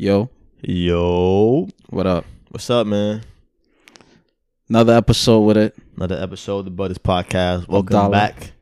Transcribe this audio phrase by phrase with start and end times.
[0.00, 0.30] Yo,
[0.62, 2.24] Yo, what up?
[2.48, 3.20] what's up, man?
[4.66, 5.76] Another episode with it.
[5.94, 7.68] Another episode of the Brothers Podcast.
[7.68, 8.10] Welcome Dollar.
[8.10, 8.52] back.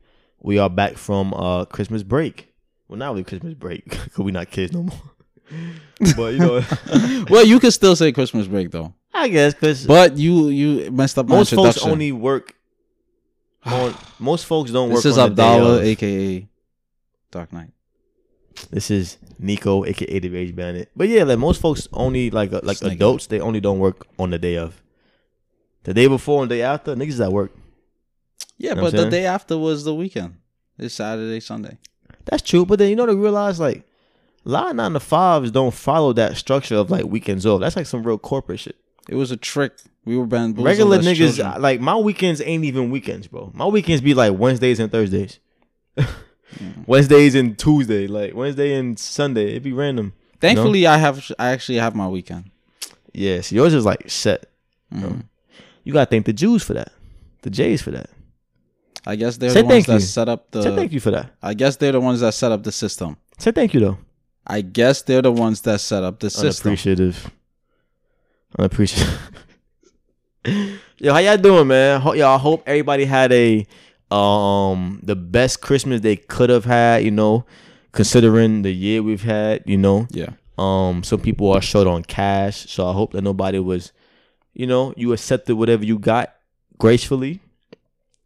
[0.41, 2.53] We are back from uh Christmas break.
[2.89, 5.01] Well, not really Christmas break because we not kids no more.
[6.17, 6.61] but you know,
[7.29, 11.17] well, you can still say Christmas break though, I guess because but you you messed
[11.17, 12.53] up my most folks only work.
[13.63, 15.05] On, most folks don't this work.
[15.05, 16.49] is the day Abdallah, aka
[17.31, 17.71] Dark Knight.
[18.69, 20.89] This is Nico, aka the Rage Bandit.
[20.95, 22.93] But yeah, like most folks only like uh, like Snake.
[22.93, 24.81] adults, they only don't work on the day of.
[25.83, 27.51] The day before and the day after, niggas at work.
[28.57, 30.35] Yeah, Know but the day after was the weekend.
[30.77, 31.77] It's Saturday, Sunday.
[32.25, 33.83] That's true, but then you know to realize like
[34.45, 37.61] a lot of nine to fives don't follow that structure of like weekends off.
[37.61, 38.75] That's like some real corporate shit.
[39.07, 39.73] It was a trick.
[40.05, 40.65] We were bamboozled.
[40.65, 41.61] Regular niggas children.
[41.61, 43.51] like my weekends ain't even weekends, bro.
[43.53, 45.39] My weekends be like Wednesdays and Thursdays.
[46.87, 49.49] Wednesdays and Tuesday, like Wednesday and Sunday.
[49.51, 50.13] It'd be random.
[50.41, 51.31] Thankfully, I have.
[51.37, 52.49] I actually have my weekend.
[53.13, 54.45] Yes, yours is like set.
[54.93, 55.23] Mhm.
[55.83, 56.91] You gotta thank the Jews for that.
[57.41, 58.09] The Jays for that.
[59.05, 59.99] I guess they're Say the ones that you.
[60.01, 60.61] set up the.
[60.63, 61.31] Say thank you for that.
[61.41, 63.17] I guess they're the ones that set up the system.
[63.37, 63.97] Say thank you though.
[64.45, 66.69] I guess they're the ones that set up the system.
[66.71, 67.29] Unappreciative.
[68.57, 69.19] Unappreciative.
[70.97, 72.01] Yo, how y'all doing, man?
[72.01, 73.65] Ho- y'all hope everybody had a
[74.11, 77.45] um the best Christmas they could have had, you know,
[77.91, 80.07] considering the year we've had, you know.
[80.11, 80.31] Yeah.
[80.57, 83.91] Um some people are short on cash, so I hope that nobody was,
[84.53, 86.33] you know, you accepted whatever you got
[86.77, 87.39] gracefully.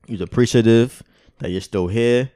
[0.07, 1.03] You was appreciative
[1.39, 2.31] that you're still here.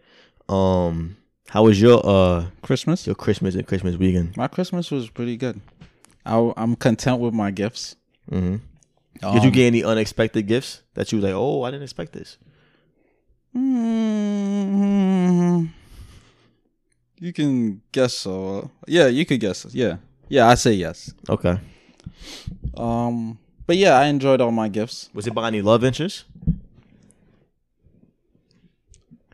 [0.50, 1.18] Um
[1.50, 3.06] how was your uh Christmas.
[3.08, 4.36] your Christmas and Christmas weekend?
[4.36, 5.62] My Christmas was pretty good.
[6.26, 7.96] I, I'm content with my gifts.
[8.30, 8.58] Mm-hmm.
[9.34, 12.12] Did you Um, get any unexpected gifts that you was like, oh, I didn't expect
[12.14, 12.38] this?
[13.58, 15.18] Mm,
[17.20, 18.70] you can guess so.
[18.88, 19.66] Yeah, you could guess.
[19.74, 19.98] Yeah,
[20.30, 20.48] yeah.
[20.48, 21.14] I say yes.
[21.28, 21.60] Okay.
[22.76, 25.10] Um, but yeah, I enjoyed all my gifts.
[25.14, 26.26] Was it by any love interest?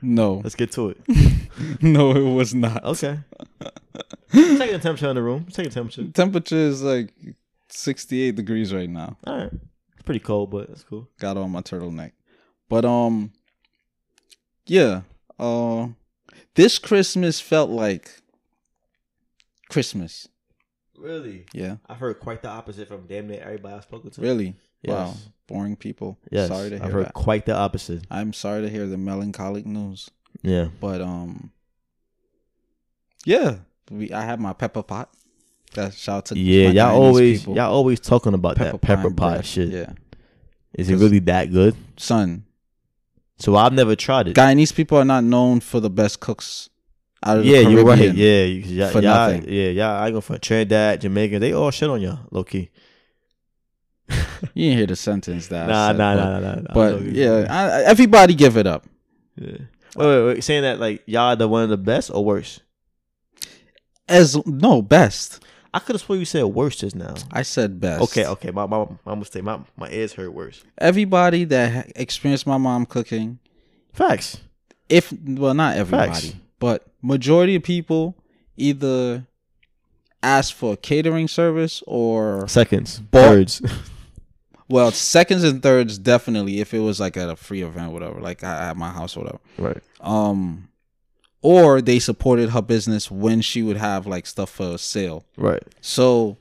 [0.01, 0.97] No, Let's get to it.
[1.81, 2.83] no, it was not.
[2.83, 3.19] Okay.
[4.33, 5.45] Take the temperature in the room.
[5.51, 6.03] Take the temperature.
[6.11, 7.13] Temperature is like
[7.69, 9.15] 68 degrees right now.
[9.25, 9.51] All right.
[9.93, 11.07] It's pretty cold, but that's cool.
[11.19, 12.11] Got on my turtleneck,
[12.67, 13.31] but um,
[14.65, 15.01] yeah.
[15.39, 15.87] Uh,
[16.55, 18.21] this Christmas felt like
[19.69, 20.27] Christmas.
[20.97, 21.45] Really?
[21.53, 24.21] Yeah, I've heard quite the opposite from damn near everybody I've spoken to.
[24.21, 24.55] really.
[24.81, 24.91] Yes.
[24.93, 25.13] Wow,
[25.47, 26.17] boring people.
[26.29, 26.49] Yes.
[26.49, 27.13] Sorry to hear I've heard that.
[27.13, 28.05] quite the opposite.
[28.11, 30.09] I'm sorry to hear the melancholic news,
[30.41, 30.67] Yeah.
[30.81, 31.51] but um,
[33.25, 33.57] yeah,
[33.89, 35.09] we I have my pepper pot.
[35.75, 37.55] That shout out to Yeah, y'all always people.
[37.55, 39.45] y'all always talking about that pepper pot bread.
[39.45, 39.69] shit.
[39.69, 39.93] Yeah,
[40.73, 41.75] Is it really that good?
[41.97, 42.45] son,
[43.43, 44.37] So I've never tried it.
[44.37, 46.69] Guyanese people are not known for the best cooks.
[47.25, 48.13] Out of the Yeah, you're right.
[48.15, 49.45] Yeah, you- y'all, For y'all, nothing.
[49.51, 50.01] yeah, y'all.
[50.01, 51.39] I go for Trinidad, Jamaica.
[51.39, 52.69] They all shit on y'all, low key.
[54.53, 55.65] You didn't hear the sentence that.
[55.69, 56.73] I Nah, said, nah, but, nah, nah, nah.
[56.73, 58.85] But yeah, I, I- everybody give it up.
[59.35, 59.57] yeah.
[59.97, 60.43] Wait, wait, wait.
[60.43, 62.61] Saying that like y'all the one of the best or worse?
[64.07, 65.42] As no best.
[65.73, 67.15] I could have sworn you said worse just now.
[67.31, 68.03] I said best.
[68.03, 68.51] Okay, okay.
[68.51, 69.43] My my my mistake.
[69.43, 70.63] My my ears hurt worse.
[70.77, 73.39] Everybody that ha- experienced my mom cooking,
[73.91, 74.37] Facts.
[74.89, 76.35] if well, not everybody, Facts.
[76.59, 78.15] but majority of people
[78.55, 79.25] either
[80.21, 82.99] ask for a catering service or Seconds.
[82.99, 83.61] Ball- Thirds.
[84.69, 88.43] well, seconds and thirds definitely if it was like at a free event, whatever, like
[88.43, 89.39] I- at my house, or whatever.
[89.57, 89.83] right.
[90.01, 90.69] Um,
[91.43, 95.23] or they supported her business when she would have like stuff for sale.
[95.37, 95.61] Right.
[95.81, 96.37] So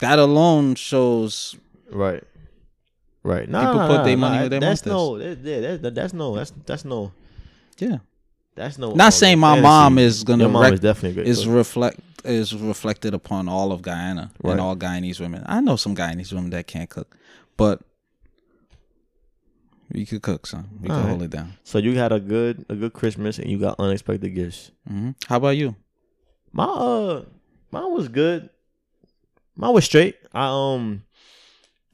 [0.00, 1.56] that alone shows
[1.90, 2.22] Right.
[3.22, 3.48] Right.
[3.48, 5.18] Nah, People nah, put nah, their nah, money where their That's no.
[5.18, 6.36] That, yeah, that, that's no.
[6.36, 7.12] That's that's no.
[7.78, 7.98] yeah.
[8.54, 8.92] That's no.
[8.92, 9.62] Not saying my fantasy.
[9.62, 11.28] mom is gonna Your mom rec- is definitely good.
[11.28, 14.52] is reflect is reflected upon all of Guyana Right.
[14.52, 15.42] and all Guyanese women.
[15.46, 17.14] I know some Guyanese women that can't cook,
[17.56, 17.80] but
[19.92, 20.68] we could cook, son.
[20.80, 21.54] We could All hold it down.
[21.64, 24.70] So you had a good a good Christmas and you got unexpected gifts.
[24.86, 25.74] hmm How about you?
[26.52, 27.24] My uh
[27.70, 28.50] mine was good.
[29.56, 30.16] Mine was straight.
[30.32, 31.02] I um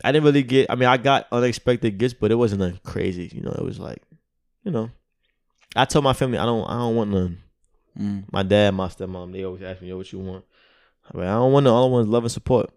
[0.05, 3.31] I didn't really get I mean I got unexpected gifts, but it wasn't like crazy.
[3.35, 4.03] You know, it was like,
[4.65, 4.91] you know.
[5.75, 7.39] I told my family I don't I don't want none.
[7.99, 8.25] Mm.
[8.31, 10.45] My dad, my stepmom, they always ask me, yo, what you want?
[11.11, 12.71] I'm like, I don't want no all I want is love and support.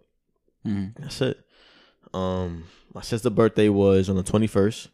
[0.65, 0.95] Mm.
[0.97, 1.37] That's it.
[2.13, 2.63] Um
[2.93, 4.89] my sister's birthday was on the twenty first.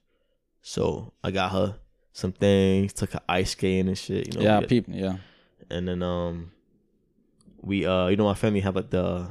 [0.67, 1.75] So I got her
[2.11, 4.33] some things, took her ice skating and shit.
[4.33, 4.95] You know, yeah, people.
[4.95, 5.17] Yeah.
[5.69, 6.51] and then um
[7.61, 9.27] we uh you know my family have like the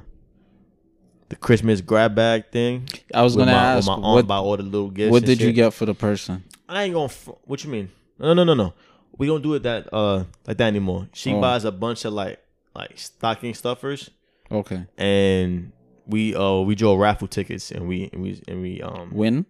[1.30, 2.88] the Christmas grab bag thing.
[3.12, 5.10] I was gonna my, ask my aunt what buy all the little gifts.
[5.10, 6.44] what did you get for the person?
[6.68, 7.12] I ain't gonna.
[7.44, 7.90] What you mean?
[8.20, 8.72] No, no, no, no.
[9.18, 11.08] We don't do it that uh like that anymore.
[11.14, 11.40] She Oh.
[11.40, 12.38] buys a bunch of like
[12.76, 14.08] like stocking stuffers,
[14.52, 14.86] Okay.
[14.96, 15.72] and
[16.06, 19.46] we uh we draw raffle tickets and we and we and we um Win.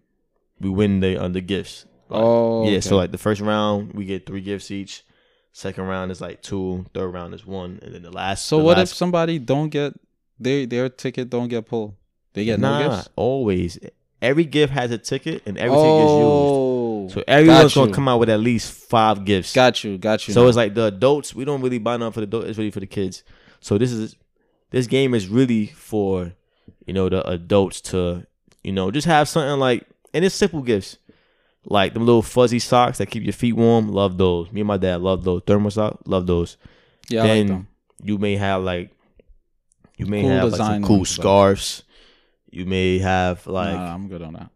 [0.59, 1.85] We win the uh, the gifts.
[2.09, 2.63] Like, Oh.
[2.63, 2.71] yeah.
[2.71, 2.81] okay.
[2.81, 5.03] So like the first round we get three gifts each.
[5.51, 6.85] Second round is like two.
[6.93, 8.45] Third round is one, and then the last.
[8.45, 9.93] So the what if somebody don't get
[10.39, 11.95] their their ticket don't get pulled?
[12.33, 13.09] They get nah, no gifts.
[13.15, 13.79] always
[14.21, 17.13] every gift has a ticket and every ticket is oh, used.
[17.13, 19.53] So everyone's gonna come out with at least five gifts.
[19.53, 20.33] Got you, got you.
[20.33, 20.47] So now.
[20.47, 22.79] it's like the adults, we don't really buy none for the adults, it's really for
[22.79, 23.23] the kids.
[23.59, 24.15] So this is
[24.71, 26.33] this game is really for,
[26.85, 28.25] you know, the adults to,
[28.63, 30.97] you know, just have something like and it's simple gifts.
[31.67, 34.51] Like them little fuzzy socks that keep your feet warm, love those.
[34.51, 35.41] Me and my dad love those.
[35.45, 36.57] Thermal socks, love those.
[37.09, 37.67] yeah, I like then them.
[38.03, 38.91] you may have like
[39.97, 41.83] you may Cool have like some cool ones, but- scarves.
[42.49, 44.49] You may have like nah, I'm good on that.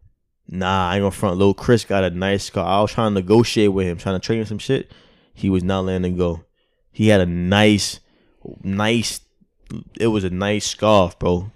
[0.48, 1.36] Nah, I ain't gonna front.
[1.36, 2.66] Little Chris got a nice car.
[2.66, 4.90] I was trying to negotiate with him, trying to trade him some shit.
[5.34, 6.44] He was not letting it go.
[6.92, 8.00] He had a nice,
[8.62, 9.20] nice.
[9.98, 11.52] It was a nice scarf, bro.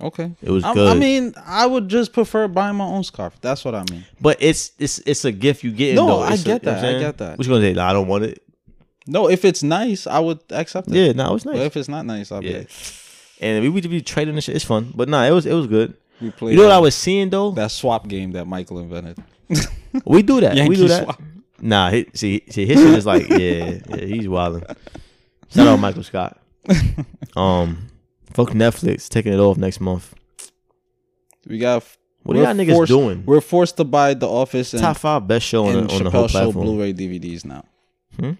[0.00, 0.30] Okay.
[0.42, 0.88] It was I, good.
[0.88, 3.34] I mean, I would just prefer buying my own scarf.
[3.40, 4.04] That's what I mean.
[4.20, 5.94] but it's it's it's a gift you get.
[5.94, 6.20] No, though.
[6.20, 6.96] I It's a- get you know that.
[6.96, 7.38] I get that.
[7.38, 7.72] What you gonna say?
[7.72, 8.42] Nah, I don't want it.
[9.06, 10.94] No, if it's nice, I would accept it.
[10.94, 12.70] Yeah, no, nah, it was But if it's not nice, I'll be Yeah, like,
[13.40, 14.56] and we would be trading and shit.
[14.56, 15.94] It's fun, but nah, it was it was good.
[16.20, 16.52] we play.
[16.52, 17.52] You know what I was seeing though?
[17.52, 19.18] that swap game that Michael invented.
[20.04, 20.68] we do that.
[20.68, 21.04] we do that.
[21.04, 21.22] swap.
[21.60, 24.62] Nah, he, see, see, his shit is like, yeah, yeah, he's wilding.
[25.50, 26.38] Shout out Michael Scott.
[27.36, 27.88] Um,
[28.36, 30.14] fuck Netflix, taking it off next month.
[31.46, 31.82] We got.
[32.22, 33.22] What are y'all niggas forced- doing?
[33.24, 36.04] We're forced to buy The Office and, Top five best show on, and the, on
[36.04, 36.66] the whole Chappelle Show platform.
[36.66, 37.64] Blu-ray DVDs now.
[38.18, 38.32] Hmm?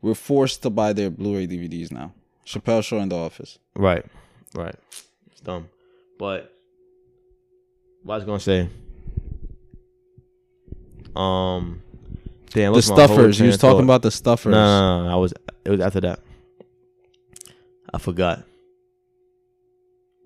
[0.00, 2.12] We're forced to buy their Blu-ray DVDs now.
[2.46, 3.58] Chappelle Show and The Office.
[3.74, 4.04] Right,
[4.54, 4.74] right.
[5.32, 5.68] It's dumb,
[6.18, 6.52] but
[8.04, 8.68] what I was gonna say.
[11.14, 11.82] Um,
[12.50, 13.40] damn, The lost my whole Stuffers.
[13.40, 13.84] You was talking thought.
[13.84, 14.52] about the Stuffers.
[14.52, 15.34] No, no, no, no, I was.
[15.64, 16.20] It was after that.
[17.92, 18.44] I forgot.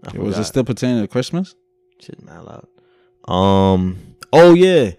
[0.04, 1.54] I Was it still pertaining to Christmas?
[1.98, 2.66] Shit, mad loud.
[3.32, 3.98] Um.
[4.32, 4.93] Oh yeah.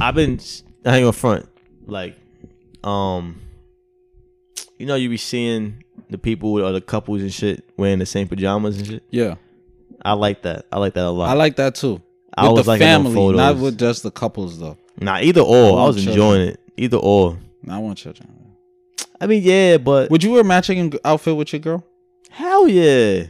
[0.00, 0.40] I've been.
[0.84, 1.48] I ain't front.
[1.86, 2.16] Like,
[2.82, 3.40] um.
[4.78, 8.28] You know, you be seeing the people or the couples and shit wearing the same
[8.28, 9.02] pajamas and shit.
[9.10, 9.36] Yeah,
[10.04, 10.66] I like that.
[10.70, 11.30] I like that a lot.
[11.30, 12.02] I like that too.
[12.36, 14.76] I with was the them family, not with just the couples though.
[15.00, 15.70] Nah, either or.
[15.70, 16.12] I, want was children.
[16.12, 16.60] enjoying it.
[16.76, 17.38] Either or.
[17.68, 18.28] I want children.
[19.20, 21.84] I mean, yeah, but Would you wear matching outfit with your girl?
[22.34, 23.24] Hell yeah.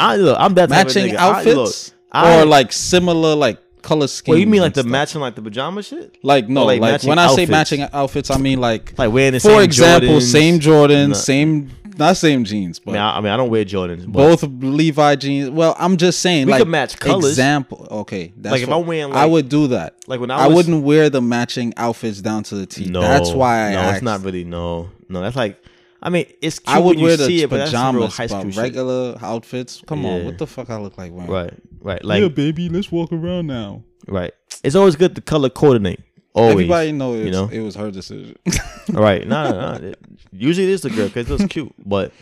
[0.00, 0.36] I look.
[0.40, 1.16] I'm that Matching nigga.
[1.16, 4.32] I- look, outfits, I- or like similar like color scheme?
[4.32, 6.16] Well, you mean like the matching like the pajama shit?
[6.22, 9.34] Like no, Or, like, like, when I say matching outfits, I mean like Like wearing
[9.34, 10.22] the for same example, Jordans.
[10.32, 11.14] same Jordans, No.
[11.14, 14.04] same not same jeans, I but mean, I, I mean, I don't wear Jordans.
[14.04, 15.50] Both Levi jeans.
[15.50, 17.26] Well, I'm just saying We like could match colors.
[17.30, 18.32] Example, okay.
[18.36, 19.94] That's Like, if I'm wearing, I would do that.
[20.08, 22.86] like when I, I, wouldn't wear the matching outfits down to the T.
[22.86, 23.94] No, that's why I no, asked.
[23.98, 24.42] it's not really.
[24.42, 25.62] No, no, that's like.
[26.04, 26.58] I mean, it's.
[26.58, 28.26] Cute I would when you wear see the it, but that's some real pajamas, high
[28.26, 28.62] school but shit.
[28.62, 29.82] regular outfits.
[29.86, 30.24] Come on, Yeah.
[30.26, 31.30] what the fuck I look like wearing?
[31.30, 33.82] Right, right, like baby, let's walk around now.
[34.06, 34.32] right.
[34.62, 36.00] It's always good to color coordinate.
[36.34, 36.52] Always.
[36.54, 37.48] Everybody know, it's, you know?
[37.48, 38.36] it was her decision.
[38.92, 39.26] Right.
[39.26, 39.88] No, no, no.
[39.88, 39.98] It-
[40.32, 42.12] Usually it is the girl because it looks cute, but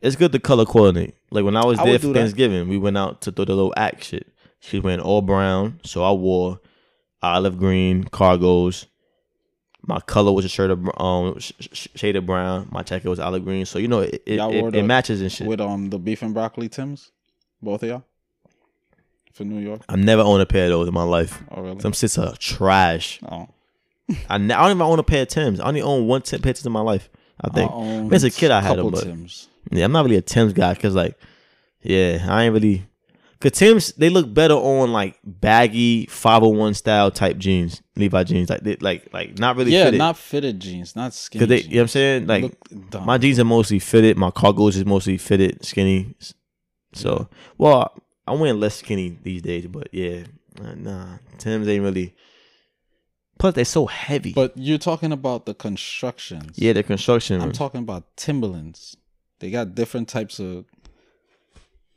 [0.00, 1.14] it's good to color coordinate.
[1.30, 2.18] Like when I was I there would for do that.
[2.20, 4.26] Thanksgiving, we went out to do the little act shit.
[4.60, 6.60] She was wearing all brown, so I wore
[7.22, 8.86] olive green cargos.
[9.86, 12.68] My color was a shirt of um sh- sh- shade of brown.
[12.70, 15.20] My jacket was olive green, so you know it it, it, wore it the- matches
[15.20, 15.46] and shit.
[15.46, 17.10] with um the beef and broccoli Tims,
[17.62, 18.04] both of y'all
[19.32, 19.82] for New York.
[19.88, 21.42] I've never owned a pair of those in my life.
[21.50, 21.76] Oh really?
[21.78, 23.18] Them shits are trash.
[23.30, 23.48] oh,
[24.28, 25.60] I, ne- I don't even own a pair of Tims.
[25.60, 27.10] I only own one Tim pair of Tims in my life.
[27.40, 27.70] I think.
[27.72, 29.48] own As a kid, I had them, but Tims.
[29.72, 31.18] Yeah, I'm not really a Tim's guy because, like,
[31.82, 32.86] yeah, I ain't really.
[33.44, 38.62] Cause Tim's they look better on like baggy 501 style type jeans, Levi jeans, like
[38.62, 39.98] they, like like not really Yeah, fitted.
[39.98, 41.40] not fitted jeans, not skinny.
[41.40, 41.68] Cause they, jeans.
[41.68, 42.26] you know what I'm saying?
[42.26, 46.14] Like my jeans are mostly fitted, my cargos is mostly fitted, skinny.
[46.94, 47.92] So, well,
[48.26, 50.22] I'm wearing less skinny these days, but yeah,
[50.76, 52.14] nah, Tim's ain't really.
[53.38, 54.32] Plus, they're so heavy.
[54.32, 56.56] But you're talking about the constructions.
[56.56, 57.42] yeah, the construction.
[57.42, 58.96] I'm talking about Timberlands.
[59.40, 60.64] They got different types of.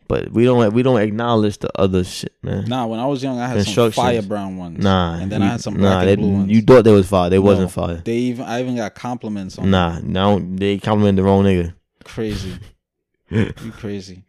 [0.08, 2.66] But we don't we don't acknowledge the other shit, man.
[2.66, 4.84] Nah, when I was young, I had some fire brown ones.
[4.84, 6.52] Nah, and then I had some nah, black they, and blue ones.
[6.52, 7.30] You thought they was fire.
[7.30, 7.98] They wasn't fire.
[7.98, 9.70] They even I even got compliments on.
[9.70, 11.74] Nah, no, they compliment the wrong nigga.
[12.04, 12.54] Crazy.
[13.30, 14.24] you crazy.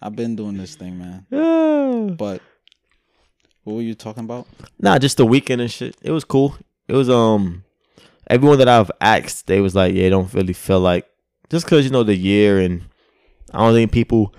[0.00, 1.26] I've been doing this thing, man.
[2.16, 2.42] But
[3.64, 4.46] what were you talking about?
[4.78, 5.96] nah, just the weekend and shit.
[6.00, 6.56] It was cool.
[6.86, 7.64] It was um,
[8.28, 11.06] everyone that I've asked, they was like, yeah, don't really feel like
[11.50, 12.82] just because you know the year and
[13.52, 14.34] I don't think people.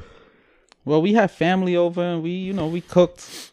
[0.90, 3.52] Well, we had family over and we, you know, we cooked,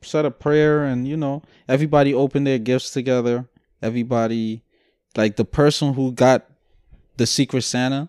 [0.00, 3.48] said a prayer, and you know, everybody opened their gifts together.
[3.80, 4.64] Everybody,
[5.16, 6.44] like the person who got
[7.18, 8.08] the Secret Santa,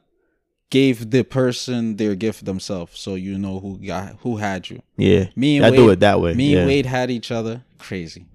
[0.71, 4.81] gave the person their gift themselves, so you know who got who had you.
[4.97, 5.27] Yeah.
[5.35, 6.33] Me and I Wade, do it that way.
[6.33, 6.61] Me yeah.
[6.61, 7.63] and Wade had each other.
[7.77, 8.25] Crazy.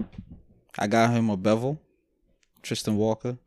[0.79, 1.81] I got him a bevel,
[2.63, 3.39] Tristan Walker.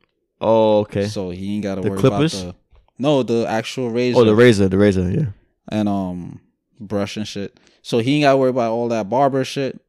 [0.41, 1.07] Oh, okay.
[1.07, 2.41] So he ain't got to worry clippers?
[2.41, 5.09] about the no the actual razor oh, the razor, the razor.
[5.09, 5.27] Yeah.
[5.69, 6.41] and um
[6.81, 7.57] brush and shit.
[7.81, 9.79] So he ain't got to worry about all that barber shit.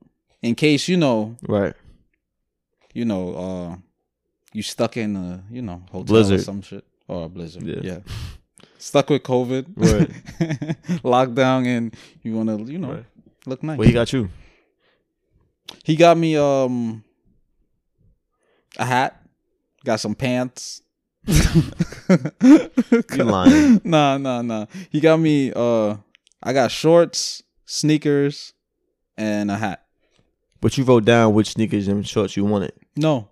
[0.42, 1.74] In case you know, Right.
[2.94, 3.76] you know, uh,
[4.52, 6.40] you stuck in a you know hotel or Blizzard.
[6.42, 7.62] some shit or a blizzard.
[7.64, 7.80] Yeah.
[7.82, 7.98] Yeah.
[8.78, 10.10] Stuck with COVID, Right.
[11.04, 13.04] lockdown, and you want to you know Right.
[13.46, 13.78] look nice.
[13.78, 14.28] What he got you?
[15.84, 17.04] He got me um
[18.78, 19.20] a hat,
[19.84, 20.82] got some pants.
[21.30, 23.80] You lying.
[23.84, 24.66] Nah, nah, nah.
[24.90, 25.96] He got me uh
[26.42, 28.52] I got shorts, sneakers,
[29.16, 29.84] and a hat.
[30.60, 32.72] But you wrote down which sneakers and shorts you wanted.
[32.96, 33.28] No.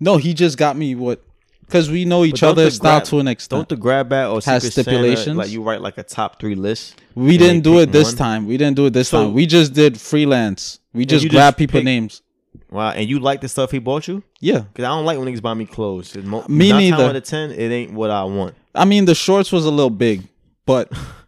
[0.00, 1.22] No, he just got me what
[1.70, 3.58] cuz we know each other the style grab- to an extent.
[3.60, 5.36] Don't the grab bag or Has Secret Santa, stipulations?
[5.36, 7.00] like you write like a top three list.
[7.14, 8.16] we didn't do it this one?
[8.16, 8.46] time.
[8.46, 9.34] We didn't do it this So- time.
[9.34, 10.80] We just did freelance.
[10.92, 12.22] We just just people pick- names.
[12.70, 14.22] Wow, and you like the stuff he bought you?
[14.40, 14.64] Yeah.
[14.74, 16.14] Cause I don't like when niggas buy me clothes.
[16.16, 17.04] Mo- Me neither.
[17.04, 18.54] Out of ten, it ain't what I want.
[18.74, 20.22] I mean, the shorts was a little big,
[20.66, 20.90] but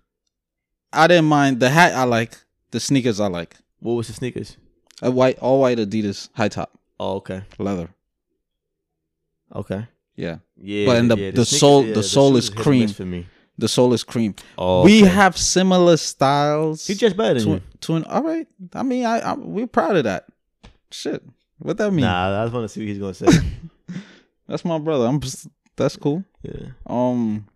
[0.93, 1.95] I didn't mind the hat.
[1.95, 2.37] I like
[2.71, 3.21] the sneakers.
[3.21, 4.57] I like What was the sneakers?
[5.03, 7.91] a white, all white Adidas high top Oh, okay, leather.
[9.55, 10.87] okay, Yeah, yeah.
[10.87, 12.81] But in the- yeah, the sneakers- sole- the sole shoes is hit or cream.
[12.81, 13.27] miss for me.
[13.59, 14.35] the sole is cream.
[14.59, 15.11] Oh, We okay.
[15.11, 16.87] have similar styles.
[16.87, 17.63] He just better than you.
[17.83, 18.47] to an all right.
[18.75, 20.27] I mean, I, I we're proud of that.
[20.91, 21.23] Shit,
[21.59, 22.05] what that mean?
[22.07, 23.45] Nah, I just want to see what he's gonna say.
[24.49, 25.07] That's my brother.
[25.07, 25.21] I'm.
[25.21, 26.25] just- That's cool.
[26.43, 26.69] yeah.
[26.87, 27.47] Um,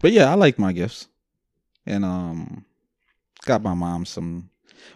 [0.00, 1.08] but yeah, I like my gifts,
[1.86, 2.64] and um,
[3.44, 4.50] got my mom some.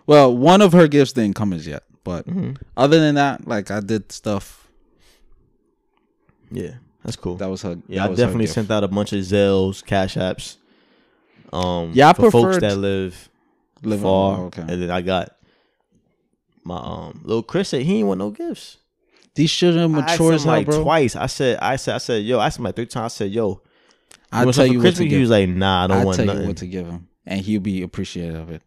[0.06, 2.56] Well, one of her gifts didn't come as yet, but Mhm.
[2.76, 4.68] other than that, like I did stuff.
[6.50, 6.74] Yeah,
[7.04, 7.36] that's cool.
[7.36, 7.76] That was her.
[7.88, 10.56] yeah, I definitely sent out a bunch of Zelles, Cash Apps.
[11.52, 13.28] Um, Yeah, I for folks that live
[13.82, 14.62] Living- far, okay.
[14.62, 15.30] and then I got
[16.64, 18.78] my um little Chris said he ain't want no gifts.
[19.34, 20.82] These children mature as hell, like bro.
[20.82, 21.14] twice.
[21.14, 23.12] I said, I said, I said, yo, I asked him like three times.
[23.12, 23.60] I said, yo,
[24.33, 24.99] I tell you for what to Christmas?
[24.99, 25.21] He give.
[25.21, 26.42] was like, nah, I don't I want tell nothing.
[26.42, 28.62] you what to give him, and he'll be appreciative of it.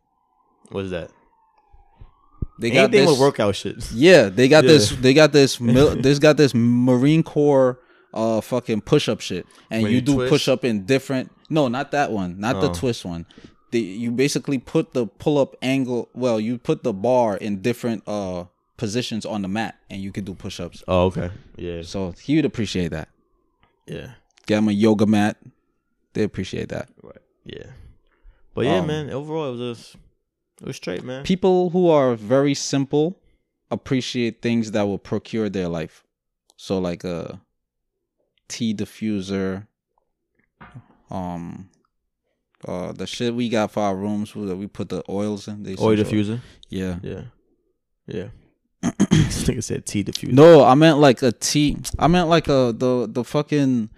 [0.70, 1.12] What's that?
[2.60, 3.10] They got Anything this.
[3.12, 3.90] with workout shit.
[3.94, 4.72] Yeah, they got Yeah.
[4.72, 4.90] this.
[4.90, 5.60] They got this.
[5.60, 7.80] Mil, this got this Marine Corps
[8.14, 10.30] uh fucking push up shit, and you you do twist?
[10.30, 11.32] push up in different.
[11.50, 12.40] No, not that one.
[12.40, 12.74] Not the Oh.
[12.74, 13.26] twist one.
[13.72, 16.10] The, you basically put the pull up angle.
[16.14, 18.46] Well, you put the bar in different uh
[18.78, 20.84] positions on the mat, and you can do push ups.
[20.88, 21.30] Oh, okay.
[21.56, 23.10] Yeah, So he would appreciate that.
[23.88, 24.12] yeah,
[24.50, 25.38] Get him a yoga mat.
[26.14, 26.90] They appreciate that.
[27.04, 27.22] right.
[27.46, 27.68] Yeah,
[28.56, 29.12] but yeah, Um, man.
[29.12, 29.96] Overall, it was just
[30.60, 31.24] it was straight, man.
[31.24, 33.20] People who are very simple
[33.70, 36.04] appreciate things that will procure their life.
[36.58, 37.40] So like a
[38.48, 39.68] tea diffuser,
[41.12, 41.70] um,
[42.68, 45.62] uh, the shit we got for our rooms that we put the oils in.
[45.62, 46.40] The Oil diffuser.
[46.70, 46.98] Yeah.
[47.04, 47.22] Yeah,
[48.08, 48.30] yeah.
[49.12, 50.34] this nigga said tea diffuser.
[50.34, 51.78] No, I meant like a tea.
[52.00, 53.92] I meant like a the the fucking.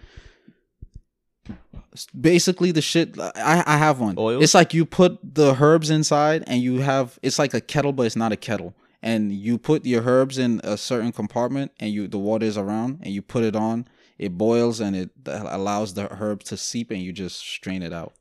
[2.19, 4.15] Basically, the shit I I have one.
[4.17, 4.41] Oil?
[4.41, 8.03] It's like you put the herbs inside, and you have it's like a kettle, but
[8.05, 8.73] it's not a kettle.
[9.03, 12.99] And you put your herbs in a certain compartment, and you the water is around,
[13.01, 13.87] and you put it on.
[14.17, 18.13] It boils, and it allows the herb to seep, and you just strain it out.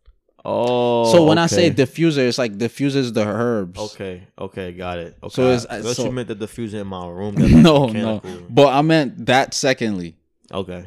[0.43, 3.79] Oh, so when I say diffuser, it's like diffuses the herbs.
[3.79, 5.17] Okay, okay, got it.
[5.23, 5.35] Okay.
[5.35, 7.35] So it's- I so- you meant the diffuser in my room.
[7.37, 8.23] That's no, no.
[8.49, 10.17] But I meant that secondly.
[10.51, 10.87] Okay,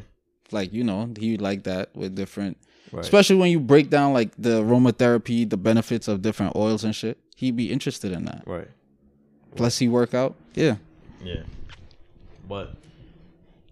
[0.50, 2.58] like you know he like that with different
[2.94, 3.04] right.
[3.04, 7.18] especially when you break down like the aromatherapy the benefits of different oils and shit
[7.36, 8.68] he'd be interested in that right.
[9.56, 10.76] plus he work out yeah
[11.24, 11.42] Yeah.
[12.46, 12.76] But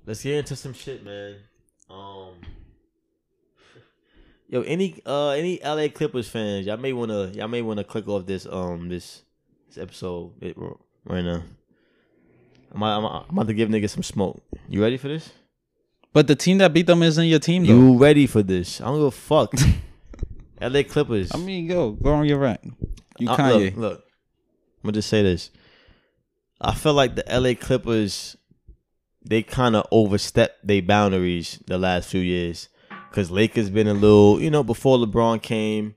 [0.06, 1.36] let's get into some shit, man.
[1.90, 2.34] Um
[4.48, 8.26] Yo, any uh any LA Clippers fans, y'all may wanna y'all may wanna click off
[8.26, 9.22] this um this
[9.68, 10.32] this episode
[11.04, 11.42] right now.
[12.74, 14.42] I'm, I'm, I'm about to give niggas some smoke.
[14.68, 15.30] You ready for this?
[16.12, 18.80] But the team that beat them isn't your team though You ready for this?
[18.80, 19.52] I don't give a fuck.
[20.60, 21.30] LA Clippers.
[21.34, 22.60] i mean go go on your rant
[23.18, 25.50] you Uh, kanye Look, look, I'm gonna just say this.
[26.60, 28.36] I feel like the LA Clippers,
[29.24, 32.68] they kind of overstepped their boundaries the last few years.
[33.10, 35.96] Cause Lakers been a little, you know, before LeBron came,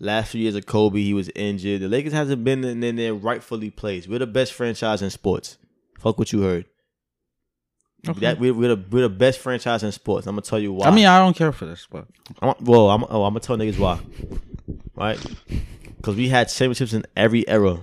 [0.00, 1.82] last few years of Kobe, he was injured.
[1.82, 4.08] The Lakers hasn't been in, in their rightfully placed.
[4.08, 5.58] We're the best franchise in sports.
[5.98, 6.64] Fuck what you heard.
[8.06, 8.20] Okay.
[8.20, 10.26] That we're, we're the we're the best franchise in sports.
[10.26, 10.86] I'm gonna tell you why.
[10.86, 12.06] i mean i don't care for this but
[12.40, 13.98] I'm, well, I'm, oh, I'm gonna tell niggas why,
[14.94, 15.18] right?
[15.96, 17.80] Because we had championships in every era,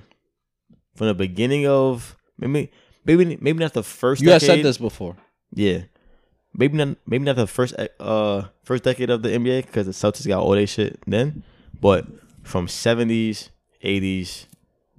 [0.95, 2.71] from the beginning of maybe
[3.03, 4.21] maybe maybe not the first.
[4.21, 5.17] you have said this before
[5.53, 5.79] yeah.
[6.53, 10.27] maybe not maybe not the first uh first decade of the NBA because the Celtics
[10.27, 11.43] got all their shit then,
[11.79, 12.05] but
[12.43, 13.49] from seventies,
[13.81, 14.47] eighties,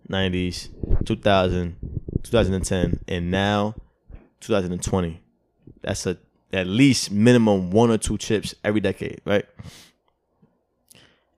[0.09, 0.71] nineties,
[1.05, 1.77] 2000,
[2.23, 3.75] 2010, and now
[4.41, 5.21] 2020.
[5.83, 6.19] That's a
[6.53, 9.45] at least minimum one or two chips every decade, right?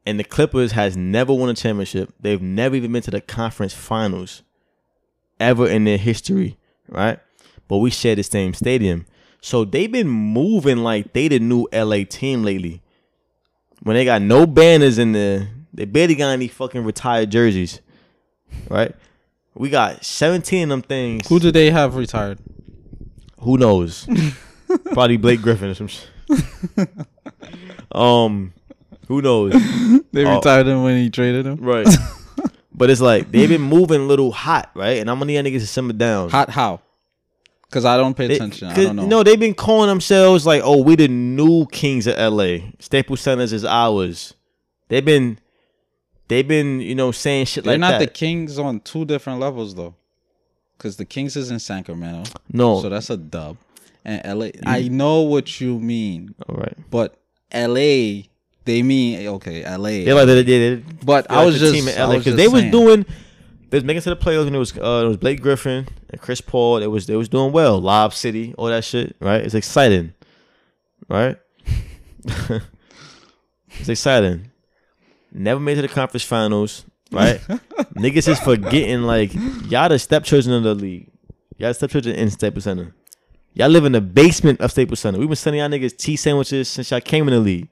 [0.07, 2.15] And the Clippers has never won a championship.
[2.21, 4.43] They've never even been to the conference finals
[5.39, 6.57] ever in their history,
[6.89, 7.19] right?
[7.69, 9.07] But we share the same stadium.
[9.41, 12.83] So they've been moving like they the new LA team lately.
[13.83, 17.81] When they got no banners in there, they barely got any fucking retired jerseys.
[18.69, 18.95] Right?
[19.55, 21.29] We got 17 of them things.
[21.29, 22.39] Who do they have retired?
[23.41, 24.07] Who knows?
[24.93, 26.09] Probably Blake Griffin or some shit.
[27.93, 28.53] um,
[29.07, 29.55] who knows?
[30.13, 30.37] They Oh.
[30.37, 31.57] retired him when he traded him.
[31.61, 31.87] Right.
[32.75, 34.99] but it's like they've been moving a little hot, right?
[34.99, 36.31] And I'm gonna need niggas to simmer down.
[36.31, 36.81] Hot how?
[37.69, 38.69] Because I don't pay They- attention.
[38.69, 39.07] I 'cause, don't know.
[39.07, 42.73] Know, they've been calling themselves like, "Oh, we the new kings of LA.
[42.79, 44.35] Staples Centers is ours."
[44.89, 45.39] They've been,
[46.29, 47.71] they've been, you know, saying shit like that.
[47.73, 48.13] They're like not that.
[48.13, 49.95] the Kings on two different levels though.
[50.79, 53.57] Because the Kings is in Sacramento, no, so that's a dub.
[54.05, 56.77] And LA, I know what you mean, all right.
[56.89, 57.19] but
[57.53, 58.23] LA,
[58.65, 60.05] they mean okay, LA.
[60.05, 62.49] They're like, they, they, they, but I was just team I LA was because they
[62.49, 63.05] was doing.
[63.71, 65.87] They was making it to the playoffs and it was uh, it was Blake Griffin
[66.09, 66.79] and Chris Paul.
[66.79, 67.79] It was they was doing well.
[67.79, 69.17] Lob City, all that shit.
[69.21, 69.43] Right?
[69.43, 70.15] It's exciting.
[71.09, 71.39] Right?
[72.25, 74.51] it's exciting.
[75.33, 76.85] Never made it to the conference finals.
[77.11, 77.41] Right?
[77.95, 79.33] Niggas is forgetting like
[79.71, 81.09] y'all the stepchildren of the league.
[81.57, 82.95] Y'all the stepchildren in Staples Center.
[83.55, 85.19] Y'all live in the basement of Staples Center.
[85.19, 87.69] We've been sending y'all niggas tea sandwiches since y'all came in the league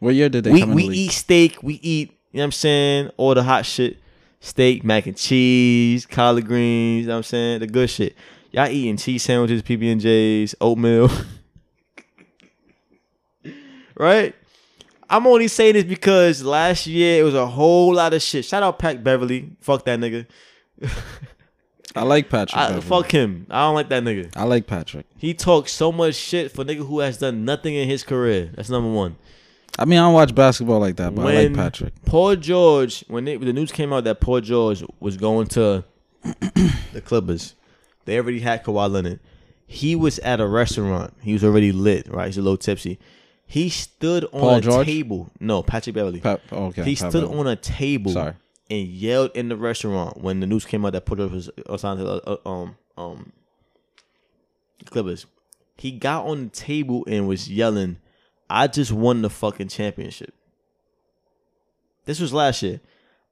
[0.00, 2.44] What year did they we come in we eat steak, we eat, you know what
[2.44, 3.98] I'm saying, all the hot shit.
[4.40, 7.60] Steak, mac and cheese, collard greens, you know what I'm saying?
[7.60, 8.14] The good shit.
[8.52, 11.10] Y'all eating cheese sandwiches, PB and J's, oatmeal.
[13.96, 14.34] right?
[15.08, 18.44] I'm only saying this because last year it was a whole lot of shit.
[18.44, 19.56] Shout out Pat Beverley.
[19.60, 20.26] Fuck that nigga.
[21.96, 22.58] I like Patrick.
[22.58, 23.46] I, fuck him.
[23.50, 24.32] I don't like that nigga.
[24.36, 25.06] I like Patrick.
[25.16, 28.50] He talks so much shit for nigga who has done nothing in his career.
[28.54, 29.16] That's number one.
[29.78, 31.92] I mean, I don't watch basketball like that, but I like Patrick.
[32.04, 35.84] Paul George, when they, the news came out that Paul George was going to
[36.22, 37.54] the Clippers,
[38.04, 39.20] they already had Kawhi Leonard.
[39.66, 41.14] He was at a restaurant.
[41.22, 42.26] He was already lit, right?
[42.26, 42.98] He's a little tipsy.
[43.46, 44.86] He stood on Paul a George?
[44.86, 45.30] table.
[45.38, 46.20] No, Patrick Beverley.
[46.20, 46.82] Pat, oh, okay.
[46.84, 47.38] he Pat stood Beverley.
[47.40, 48.32] on a table Sorry.
[48.70, 52.04] and yelled in the restaurant when the news came out that George was assigned to
[52.04, 53.32] the uh, um um
[54.86, 55.26] Clippers.
[55.76, 57.98] He got on the table and was yelling,
[58.50, 60.34] "I just won the fucking championship."
[62.04, 62.80] This was last year.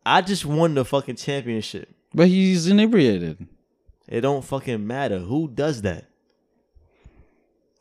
[0.04, 1.88] I just won the fucking championship.
[2.14, 3.46] But he's inebriated.
[4.08, 5.18] It don't fucking matter.
[5.20, 6.06] Who does that?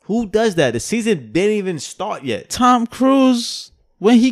[0.04, 0.72] Who does that?
[0.72, 2.50] The season didn't even start yet.
[2.50, 4.30] Tom Cruise when he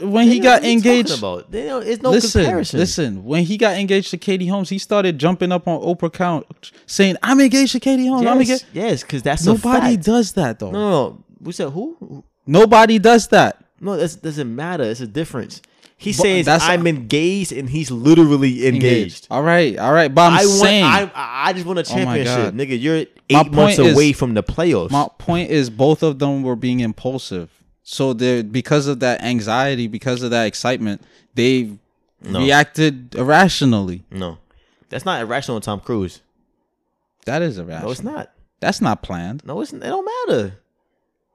[0.00, 1.18] when he Nigga, got engaged.
[1.18, 1.50] About?
[1.50, 2.78] They It's no listen, comparison.
[2.78, 3.24] listen.
[3.24, 7.16] When he got engaged to Katie Holmes, he started jumping up on Oprah couch saying,
[7.20, 8.26] "I'm engaged to Katie Holmes.
[8.26, 10.70] I'm Yes, engaged." yes, because that's Nobody does that though.
[10.70, 11.24] No, no, no.
[11.40, 12.22] We said who?
[12.46, 13.64] Nobody does that.
[13.80, 14.84] No, that doesn't matter.
[14.84, 15.62] It's a difference.
[16.00, 19.26] He But says that's- I'm engaged, and he's literally engaged.
[19.32, 20.14] All right, all right.
[20.14, 20.60] But I'm I want.
[20.60, 22.54] saying, I, I just won a Oh championship, God.
[22.54, 22.80] nigga.
[22.80, 24.90] You're eight My months is- away from the playoffs.
[24.92, 27.50] my point is, both of them were being impulsive.
[27.82, 31.02] So they because of that anxiety, because of that excitement,
[31.34, 31.70] they
[32.22, 32.40] No.
[32.40, 34.04] reacted irrationally.
[34.12, 34.38] no,
[34.90, 35.60] that's not irrational.
[35.60, 36.20] Tom Cruise.
[37.24, 37.86] That is irrational.
[37.86, 38.30] No, it's not.
[38.60, 39.42] That's not planned.
[39.44, 40.58] No, it's it don't matter.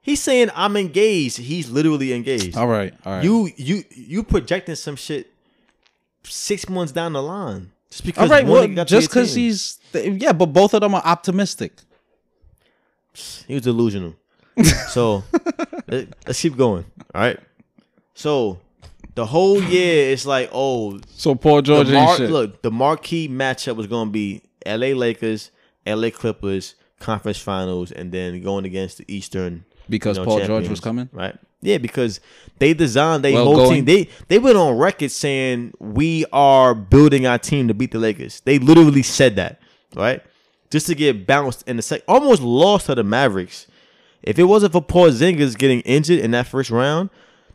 [0.04, 1.38] He's saying I'm engaged.
[1.38, 2.58] He's literally engaged.
[2.58, 3.24] All right, all right.
[3.24, 5.32] You you you projecting some shit
[6.24, 8.46] six months down the line just because all right?
[8.46, 11.72] Well, to just because he's yeah, but both of them are optimistic.
[13.48, 14.14] He was delusional.
[14.90, 15.24] so
[15.88, 16.84] let, us keep going.
[17.14, 17.40] All right.
[18.12, 18.58] So
[19.14, 22.30] the whole year it's like, oh, So Paul George the mar- shit.
[22.30, 24.92] look, the marquee matchup was gonna be L.A.
[24.92, 25.50] Lakers,
[25.86, 26.10] L.A.
[26.10, 31.08] Clippers, conference finals, and then going against the Eastern because Paul George was coming.
[31.12, 31.36] right?
[31.60, 32.20] Yeah, because
[32.58, 33.84] they designed their Well, whole going- team.
[33.86, 38.40] They they went on record saying we are building our team to beat the Lakers.
[38.44, 39.60] They literally said that,
[39.96, 40.22] right?
[40.70, 43.66] Just to get bounced in the sec, almost lost to the Mavericks.
[44.22, 47.10] If it wasn't for Porzingis getting injured in that first round,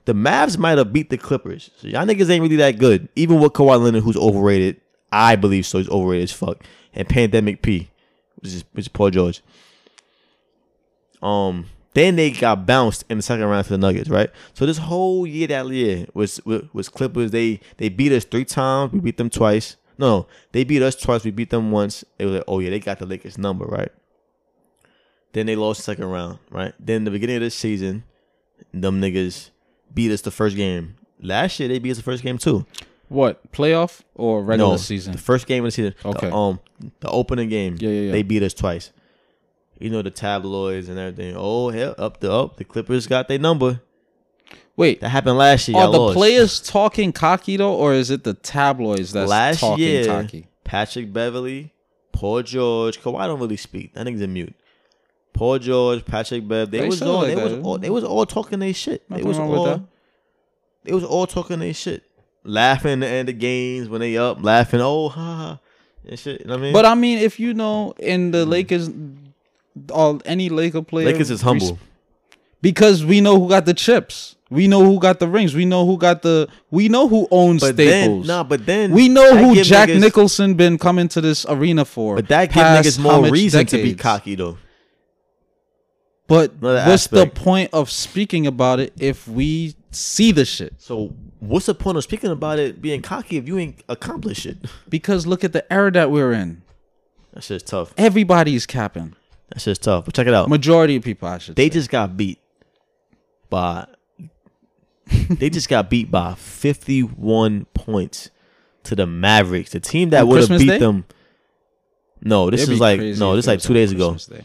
[0.05, 1.69] the Mavs might have beat the Clippers.
[1.77, 3.09] So y'all niggas ain't really that good.
[3.15, 4.79] Even with Kawhi Leonard, who's overrated,
[5.11, 5.77] I believe so.
[5.79, 6.63] He's overrated as fuck.
[6.93, 7.89] And Pandemic P,
[8.37, 9.41] which is which is Paul George.
[11.21, 14.29] Um, then they got bounced in the second round to the Nuggets, right?
[14.53, 17.31] So this whole year that year was was, was Clippers.
[17.31, 18.93] They they beat us three times.
[18.93, 19.75] We beat them twice.
[19.97, 21.23] No, they beat us twice.
[21.23, 22.05] We beat them once.
[22.17, 23.91] It was like, oh yeah, they got the Lakers number, right?
[25.33, 26.73] Then they lost second round, right?
[26.79, 28.03] Then the beginning of this season,
[28.73, 29.49] them niggas
[29.93, 30.95] beat us the first game.
[31.21, 32.65] Last year they beat us the first game too.
[33.09, 35.13] What playoff or regular no, season?
[35.13, 35.95] The first game of the season.
[36.05, 36.29] Okay.
[36.29, 36.59] The, um,
[36.99, 37.75] the opening game.
[37.79, 38.11] Yeah, yeah, yeah.
[38.11, 38.91] They beat us twice.
[39.79, 41.35] You know the tabloids and everything.
[41.37, 42.57] Oh hell, up the up.
[42.57, 43.81] The Clippers got their number.
[44.75, 45.77] Wait, That happened last year.
[45.77, 46.15] are y'all the lost.
[46.15, 50.05] players talking cocky though, or is it the tabloids that's last talking year?
[50.05, 50.47] cocky?
[50.63, 51.73] Patrick Beverley,
[52.13, 53.01] Paul George.
[53.01, 53.93] Kawhi don't really speak.
[53.93, 54.55] That nigga's a mute.
[55.33, 56.71] Paul George, Patrick Bev.
[56.71, 57.23] They, They was all.
[57.23, 57.77] like they was all.
[57.77, 59.09] They was all talking their shit.
[59.09, 59.63] Nothing they was all.
[59.65, 59.81] that.
[60.83, 62.03] They was all talking their shit,
[62.43, 64.79] laughing at the games when they up, laughing.
[64.81, 65.59] Oh, ha, ha,
[66.07, 66.41] and shit.
[66.41, 68.49] You know what I mean, But I mean, if you know, in the mm.
[68.49, 68.89] Lakers,
[69.91, 71.79] all any Laker player, Lakers is humble.
[72.61, 74.35] because we know who got the chips.
[74.51, 75.53] We know who got the rings.
[75.53, 76.47] We know who got the.
[76.71, 78.27] We know who owns But then, Staples.
[78.27, 82.15] nah, but then we know who Jack niggas- Nicholson been coming to this arena for.
[82.15, 84.57] But that gives niggas more reason to be cocky though.
[86.27, 87.35] But Another what's aspect.
[87.35, 90.75] the point of speaking about it if we see the shit?
[90.77, 94.57] So what's the point of speaking about it being cocky if you ain't accomplished it?
[94.87, 96.61] Because look at the era that we're in.
[97.33, 97.93] That shit's tough.
[97.97, 99.15] Everybody's capping.
[99.49, 100.05] That shit's tough.
[100.05, 100.49] But check it out.
[100.49, 101.55] Majority of people, I should.
[101.55, 101.73] They say.
[101.73, 102.39] just got beat
[103.49, 103.87] by
[105.29, 108.29] they just got beat by 51 points
[108.83, 110.77] to the Mavericks, the team that would have beat Day?
[110.77, 111.05] them.
[112.21, 114.15] No, this It'd is like no, this is like two days ago.
[114.15, 114.43] Day.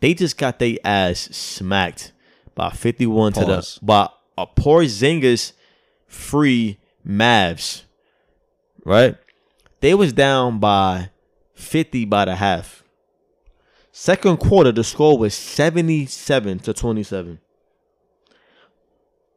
[0.00, 2.12] They just got their ass smacked
[2.54, 3.78] by 51 to Pause.
[3.80, 5.52] the by a Porzingis
[6.06, 7.84] free Mavs.
[8.84, 9.16] Right?
[9.80, 11.10] They was down by
[11.54, 12.79] 50 by the half.
[14.00, 17.38] Second quarter, the score was 77 to 27.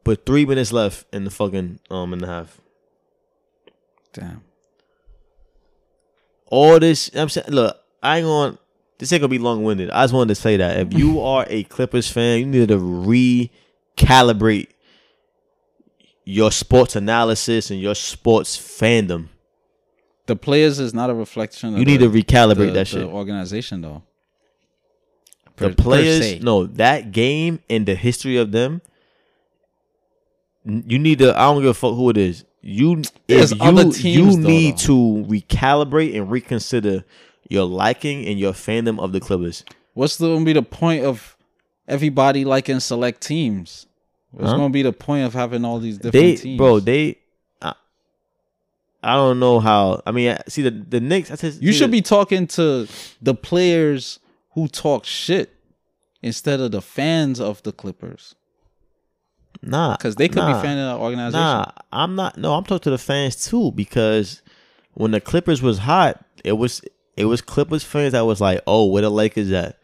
[0.04, 2.62] But three minutes left in the fucking um in the half.
[4.14, 4.42] Damn.
[6.46, 8.58] all this I'm saying look, I ain't going to,
[8.96, 9.90] this ain't gonna be long winded.
[9.90, 12.78] I just wanted to say that if you are a Clippers fan, you need to
[13.98, 14.68] recalibrate
[16.24, 19.28] your sports analysis and your sports fandom.
[20.24, 21.74] The players is not a reflection.
[21.74, 23.02] Of You need the, to recalibrate the, that shit.
[23.04, 24.04] organization though.
[25.56, 28.82] The Per- per players, no, that game and the history of them.
[30.64, 31.36] You need to.
[31.38, 32.44] I don't give a fuck who it is.
[32.62, 34.86] You, There's if other you, teams, you though, need though.
[34.86, 37.04] to recalibrate and reconsider
[37.50, 39.64] your liking and your fandom of the Clippers.
[39.92, 41.36] What's the, gonna be the point of
[41.86, 43.86] everybody liking select teams?
[44.30, 44.56] What's Huh?
[44.56, 46.56] gonna be the point of having all these different they teams?
[46.58, 47.18] bro they
[47.62, 47.74] I,
[49.02, 51.98] I don't know how i mean see the the Knicks I said, you should the-
[51.98, 52.88] be talking to
[53.22, 54.18] the players
[54.54, 55.54] who talk shit
[56.22, 58.34] instead of the fans of the Clippers.
[59.62, 61.40] Nah because they could nah, be of the organization.
[61.40, 64.42] nah i'm not no i'm talking to the fans too because
[64.94, 66.82] when the clippers was hot it was
[67.16, 69.78] it was clippers fans that was like oh where the lakers at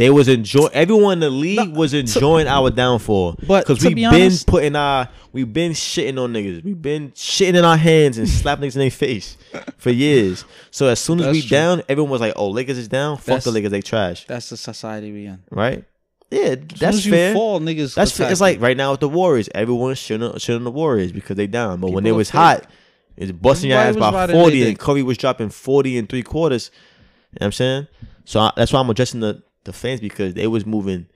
[0.00, 4.02] they was enjoy everyone in the league was enjoying our downfall But because we've be
[4.04, 8.18] been honest- putting our we've been shitting on niggas we've been shitting in our hands
[8.18, 9.36] and slapping niggas in their face
[9.76, 11.50] for years so as soon as we true.
[11.50, 14.48] down everyone was like oh lakers is down fuck That's- the lakers they trash That's
[14.50, 15.42] the society we in.
[15.50, 15.84] right?
[16.32, 17.32] Yeah, As soon that's as you fair.
[17.34, 17.96] fall, niggas.
[17.96, 18.30] That's fair.
[18.30, 21.80] It's like right now with the Warriors, everyone's shitting shitting the Warriors because they down.
[21.80, 22.38] But when People it was fake.
[22.38, 22.66] hot,
[23.16, 24.78] it's busting your ass by forty, and dick.
[24.78, 26.70] Curry was dropping forty in three quarters.
[27.32, 27.86] You know what I'm saying?
[28.26, 31.06] So I, that's why I'm addressing the, the fans because they was moving,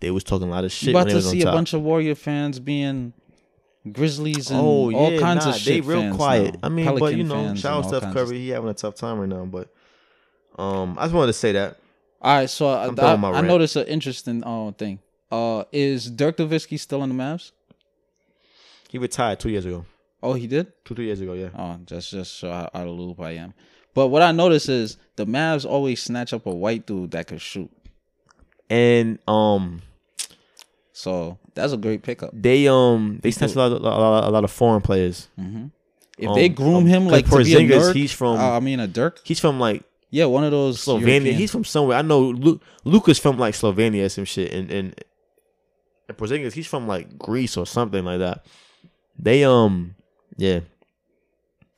[0.00, 0.88] they was talking a lot of You shit.
[0.90, 3.12] about when they to see a bunch of Warrior fans being
[3.90, 5.84] Grizzlies and Oh all kinds nah, of shit.
[5.84, 6.54] they real quiet.
[6.54, 6.60] now.
[6.64, 8.38] I mean, but you know, shout out Steph Curry.
[8.38, 9.68] He having a tough time right now, but
[10.58, 11.78] um, I just wanted to say that.
[12.22, 14.98] All right, so I, I'm throwing I, I noticed an interesting uh, thing.
[15.30, 17.52] Uh, is Dirk Nowitzki still in the Mavs?
[18.88, 19.84] He retired two years ago,
[20.22, 20.72] Oh, he did.
[20.84, 21.34] two three years ago.
[21.34, 23.52] Yeah, Oh, just just show how out of loop I am.
[23.92, 27.40] But what I notice is the Mavs always snatch up a white dude that could
[27.42, 27.70] shoot.
[28.70, 29.82] And um,
[30.92, 32.30] So that's a great pickup.
[32.32, 35.28] they um they snatched a lot, a lot, a lot of foreign players.
[36.16, 38.56] If Um, they groom um, him like to be a Porzingis, Dirk, he's from- uh,
[38.56, 39.20] I mean a Dirk.
[39.24, 41.00] He's from like Yeah, one of those Slovenia.
[41.26, 41.98] European- He's from somewhere.
[41.98, 44.94] I know Lu- Luka's from like Slovenia or some shit, and and,
[46.08, 48.46] and Porzingis he's from like Greece or something like that.
[49.18, 49.96] They um
[50.36, 50.60] yeah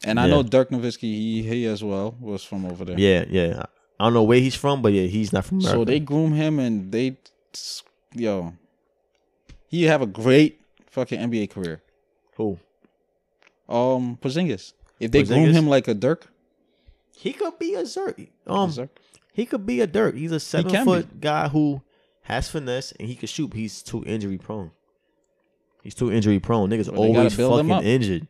[0.05, 0.35] and I yeah.
[0.35, 1.01] know Dirk Nowitzki.
[1.03, 2.99] He he as well was from over there.
[2.99, 3.64] yeah yeah.
[3.99, 5.79] I don't know where he's from, but yeah, he's not from America.
[5.79, 7.17] So they groom him and they,
[8.15, 8.55] yo,
[9.69, 11.83] he have a great fucking NBA career.
[12.37, 12.59] who
[13.69, 14.75] Um, Porzingis.
[15.01, 16.27] If they groom him like a Dirk,
[17.17, 18.29] he could be a Zerk.
[18.47, 18.99] Um, Dirk.
[19.33, 20.15] he could be a Dirk.
[20.15, 21.83] He's a seven can foot guy who
[22.23, 23.55] has finesse and he can shoot.
[23.55, 24.71] He's too injury prone.
[25.83, 26.71] He's too injury prone.
[26.71, 28.27] Niggas always fucking injured.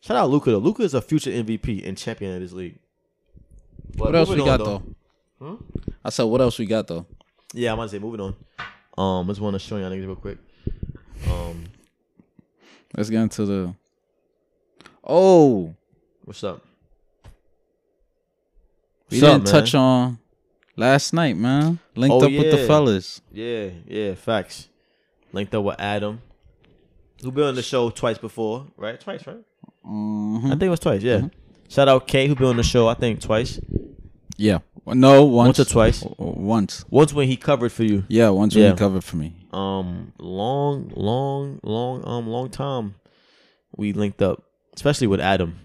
[0.00, 0.58] Shout out Luka though.
[0.58, 2.78] Luka is a future MVP and champion of this league.
[3.96, 4.94] But what else we got on,
[5.40, 5.58] though?
[6.04, 7.06] I said, what else we got though?
[7.54, 8.36] Yeah, I'm gonna say moving on.
[8.96, 10.38] Um, I just want to show y'all niggas real quick.
[11.30, 11.64] Um,
[12.96, 13.74] Let's get into the.
[15.04, 15.74] Oh,
[16.24, 16.64] what's up?
[19.10, 19.52] we What's didn't man?
[19.52, 20.18] touch on
[20.76, 21.78] last night, man.
[21.96, 23.20] Linked Oh, up with the fellas.
[23.32, 24.68] Yeah, yeah, facts.
[25.32, 26.20] Linked up with Adam,
[27.22, 29.00] who been on the show twice before, right?
[29.00, 29.38] Twice, right?
[29.86, 30.46] Mhm.
[30.46, 31.02] I think it was twice.
[31.02, 31.28] Yeah.
[31.68, 32.88] Shout out K, who been on the show.
[32.88, 33.60] I think twice,
[34.36, 34.58] Yeah.
[34.86, 36.02] No, once, once or twice.
[36.02, 36.82] O- o- Once.
[36.88, 38.04] Once when he covered for you.
[38.08, 39.34] Yeah, once when he covered for me.
[39.52, 42.94] Um, long, long, long, um, long time.
[43.76, 44.42] We linked up,
[44.74, 45.60] especially with Adam.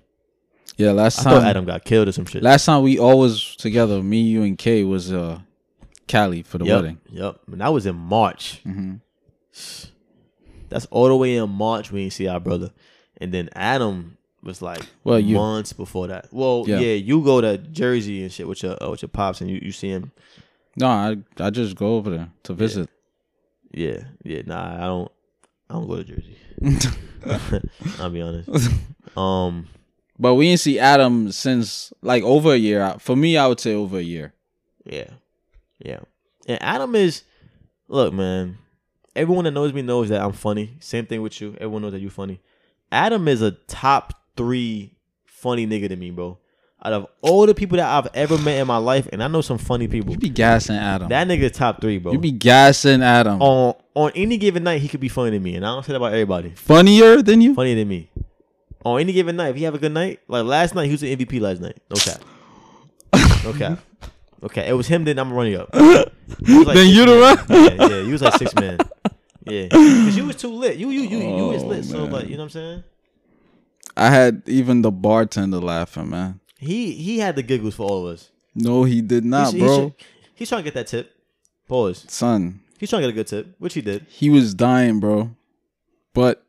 [0.76, 1.34] Yeah, last I time.
[1.34, 2.44] thought Adam got killed or some shit.
[2.44, 5.40] Last time we all was together, me, you, and Kay was uh,
[6.08, 7.00] Cali for the yep, wedding.
[7.12, 7.40] Yep.
[7.50, 8.60] And that was in March.
[8.64, 8.96] hmm
[10.70, 12.72] That's all the way in March we didn't see our brother.
[13.22, 16.28] And then Adam was like Well, you- months before that.
[16.32, 16.80] Well, Yeah.
[16.80, 16.94] yeah.
[16.96, 19.72] you go to Jersey and shit with your uh, with your pops and you, you
[19.72, 20.12] see him.
[20.76, 22.90] No, I I just go over there to visit.
[23.72, 25.12] Yeah, yeah, nah, I don't
[25.70, 26.38] I don't go to Jersey.
[28.00, 28.50] I'll be honest.
[29.18, 29.68] Um
[30.20, 32.96] But we didn't see Adam since like over a year.
[33.00, 34.34] For me, I would say over a year.
[34.86, 35.10] Yeah.
[35.80, 36.00] Yeah.
[36.48, 37.24] And Adam is
[37.88, 38.58] look, man.
[39.16, 40.76] Everyone that knows me knows that I'm funny.
[40.80, 41.54] Same thing with you.
[41.60, 42.42] Everyone knows that you're funny.
[42.92, 46.38] Adam is a top three funny nigga to me, bro.
[46.86, 49.40] Out of all the people that I've ever met in my life, and I know
[49.42, 51.08] some funny people, You be gassing Adam.
[51.10, 52.12] that nigga top three, bro.
[52.12, 53.42] you be gassing Adam.
[53.42, 55.94] on on any given night, he could be funny than me, and I don't say
[55.94, 56.50] that about everybody.
[56.52, 57.54] Funnier than you?
[57.54, 58.10] Funnier than me.
[58.84, 61.00] On any given night, if he have a good night, like last night, he was
[61.02, 61.78] the MVP last night.
[61.90, 62.22] No cap.
[63.46, 63.80] No cap.
[64.44, 65.06] Okay, it was him.
[65.06, 65.70] Then I'm running up.
[65.74, 67.38] Like Then you the run?
[67.50, 68.02] Yeah, yeah.
[68.02, 68.78] You was like six man.
[69.46, 70.78] Yeah, because you was too lit.
[70.78, 71.84] You, you, you, you was Oh, lit.
[71.86, 72.12] So man.
[72.12, 72.84] like, you know what I'm saying?
[73.96, 76.40] I had even the bartender laughing, man.
[76.58, 78.30] He he had the giggles for all of us.
[78.56, 79.94] No, he did not, he's, bro.
[79.98, 81.12] He's, he's trying to get that tip.
[81.68, 82.06] Pause.
[82.08, 84.06] Son, He's trying to get a good tip, which he did.
[84.10, 85.36] he was dying, bro.
[86.14, 86.44] But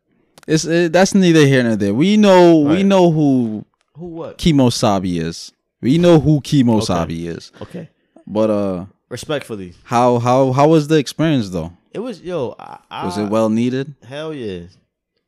[0.47, 1.95] it's it, that's neither here nor there.
[1.95, 3.65] We know we know who
[3.97, 4.39] Who what?
[4.39, 5.53] Kemosabe is.
[5.81, 7.15] We know who Kimo Okay.
[7.15, 7.53] Is.
[7.61, 7.89] Okay.
[8.27, 11.73] But uh, Respectfully, how how how was the experience though?
[11.93, 12.57] it was yo.
[12.59, 13.95] I, I, Was it well needed?
[14.07, 14.67] Hell yeah.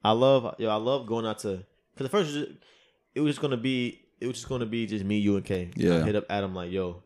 [0.02, 1.64] I love yo, I love going out to
[1.96, 2.36] cause the first
[3.14, 5.70] it was just gonna be it was just gonna be just me, you and Kay.
[5.76, 5.98] Yeah.
[5.98, 7.02] I hit up Adam like, yo,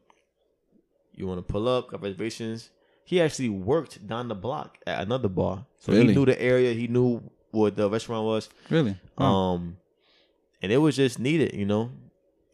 [1.15, 2.71] you wanna pull up, got reservations?
[3.05, 5.67] He actually worked down the block at another bar.
[5.81, 6.09] So Really?
[6.09, 8.49] he knew the area, he knew what the restaurant was.
[8.69, 8.97] Really?
[9.19, 9.25] Oh.
[9.25, 9.77] Um
[10.63, 11.91] and it was just needed, you know.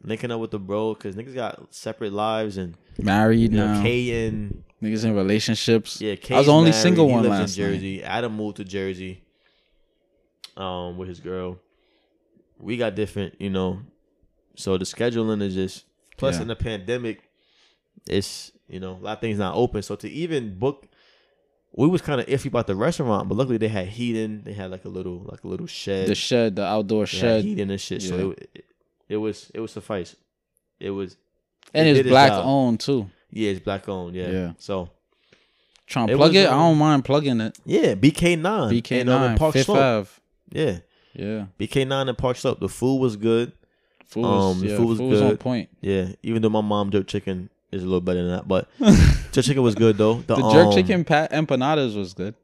[0.02, 3.82] Linking up with the bro, cause niggas got separate lives and Married you know, now.
[3.82, 6.00] Kay and Niggas in relationships.
[6.00, 6.82] yeah, Kay's I was the only married.
[6.82, 7.72] single he one lives last in night.
[7.74, 8.02] Jersey.
[8.04, 9.22] Adam moved to Jersey,
[10.56, 11.58] um, with his girl.
[12.58, 13.80] We got different, you know.
[14.56, 15.84] So the scheduling is just
[16.16, 16.42] plus Yeah.
[16.42, 17.22] in the pandemic,
[18.08, 19.82] it's you know a lot of things not open.
[19.82, 20.86] So to even book,
[21.72, 24.42] we was kind of iffy about the restaurant, but luckily they had heating.
[24.44, 26.08] They had like a little like a little shed.
[26.08, 28.02] The shed, the outdoor They shed, heating and shit.
[28.02, 28.64] So it, it,
[29.10, 30.16] it was it was suffice.
[30.80, 31.16] It was
[31.74, 33.10] and it it's black owned too.
[33.30, 34.14] yeah, it's black owned.
[34.14, 34.30] Yeah.
[34.30, 34.52] Yeah.
[34.58, 34.90] So
[35.86, 36.48] Trying to plug it.
[36.48, 37.58] I um, don't mind plugging it.
[37.64, 38.72] yeah, BK nine.
[38.72, 39.78] BK nine, Park Fifth Slope.
[39.78, 40.10] Ave.
[40.50, 40.78] Yeah.
[41.18, 42.60] Yeah, BK nine and Park Slope.
[42.60, 43.52] The food was good.
[44.06, 45.68] food was, Um, yeah, food was food was on point.
[45.80, 48.68] Yeah, even though my mom jerk chicken is a little better than that, but
[49.32, 50.14] jerk chicken was good though.
[50.14, 52.34] The, The jerk um, chicken pat empanadas was good.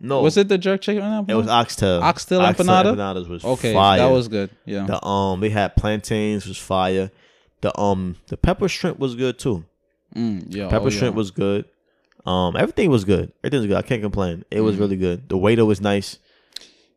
[0.00, 1.30] No, Was it the jerk chicken empanada?
[1.30, 2.00] It was oxtail.
[2.02, 2.94] Oxtail empanada?
[2.94, 3.74] empanadas was okay.
[3.74, 3.98] fire.
[3.98, 4.50] That was good.
[4.64, 4.86] Yeah.
[4.86, 5.40] the um.
[5.40, 7.10] They had plantains was fire.
[7.62, 9.64] The um the pepper shrimp was good too.
[10.14, 10.68] Mm, yeah.
[10.68, 11.18] Pepper oh, shrimp yeah.
[11.18, 11.64] was good.
[12.24, 13.32] Um, everything was good.
[13.42, 13.76] Everything was good.
[13.76, 14.44] I can't complain.
[14.50, 14.80] It was Mhm.
[14.80, 15.28] really good.
[15.28, 16.18] The waiter was nice.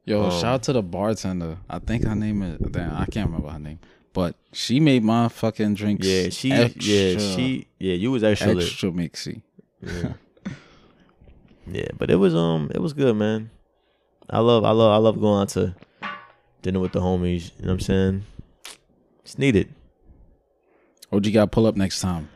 [0.06, 1.58] Yo, um, shout out to the bartender.
[1.70, 2.60] I think her name is.
[2.60, 3.80] Damn, I can't remember her name,
[4.14, 6.08] but she made my fucking drinks.
[6.08, 6.52] Yeah, she.
[6.52, 7.68] extra, yeah, she.
[7.80, 8.64] Yeah, you was extra lit.
[8.64, 9.42] extra mixy.
[9.82, 10.14] Yeah.
[11.68, 13.52] yeah, but it was um it was good, man.
[14.30, 15.76] I love I love I love going out to
[16.62, 18.24] dinner with the homies, you know what I'm saying?
[19.24, 19.74] It's needed.
[21.12, 22.30] You got to pull up next time?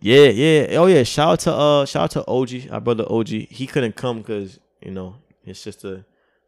[0.00, 0.78] Yeah, yeah.
[0.78, 3.28] Oh yeah, shout out to uh shout out to OG, our brother OG.
[3.28, 6.04] He couldn't come cuz, you know, his sister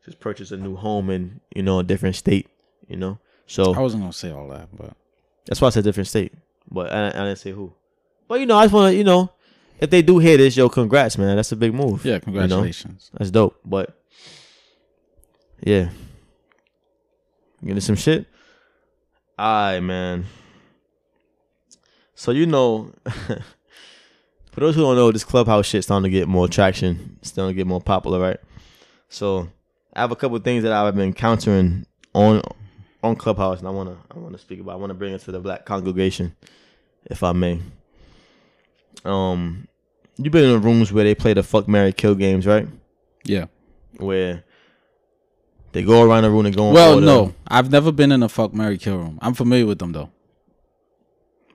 [0.06, 2.48] just purchased a new home in, you know, a different state,
[2.88, 3.18] you know.
[3.46, 4.96] So I wasn't gonna say all that, but
[5.44, 6.32] That's why I said different state.
[6.70, 7.72] But I, I didn't say who.
[8.28, 9.30] But you know, I just want to, you know,
[9.78, 11.36] if they do hear this, yo, congrats, man.
[11.36, 12.04] That's a big move.
[12.04, 12.20] yeah, you know?
[12.20, 13.10] congratulations.
[13.12, 13.60] That's dope.
[13.64, 14.00] But
[15.60, 15.90] yeah,
[17.64, 18.26] getting some shit.
[19.38, 20.24] Alright, man.
[22.14, 26.48] So you know, for those who don't know, this clubhouse shit's starting to get more
[26.48, 27.18] traction.
[27.20, 28.40] It's starting to get more popular, right?
[29.08, 29.50] So
[29.96, 32.42] I have a couple of things that I've been encountering on
[33.02, 34.72] on Clubhouse, and I wanna I wanna speak about.
[34.72, 36.36] I wanna bring it to the black congregation,
[37.06, 37.60] if I may.
[39.04, 39.68] Um,
[40.18, 42.68] You've been in rooms where they play the fuck Mary Kill games, right?
[43.24, 43.46] Yeah.
[43.96, 44.44] Where
[45.72, 46.72] they go around the room and go.
[46.72, 47.06] Well, order.
[47.06, 49.18] no, I've never been in a fuck Mary kill room.
[49.22, 50.10] I'm familiar with them though.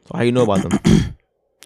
[0.05, 0.79] So how you know about them?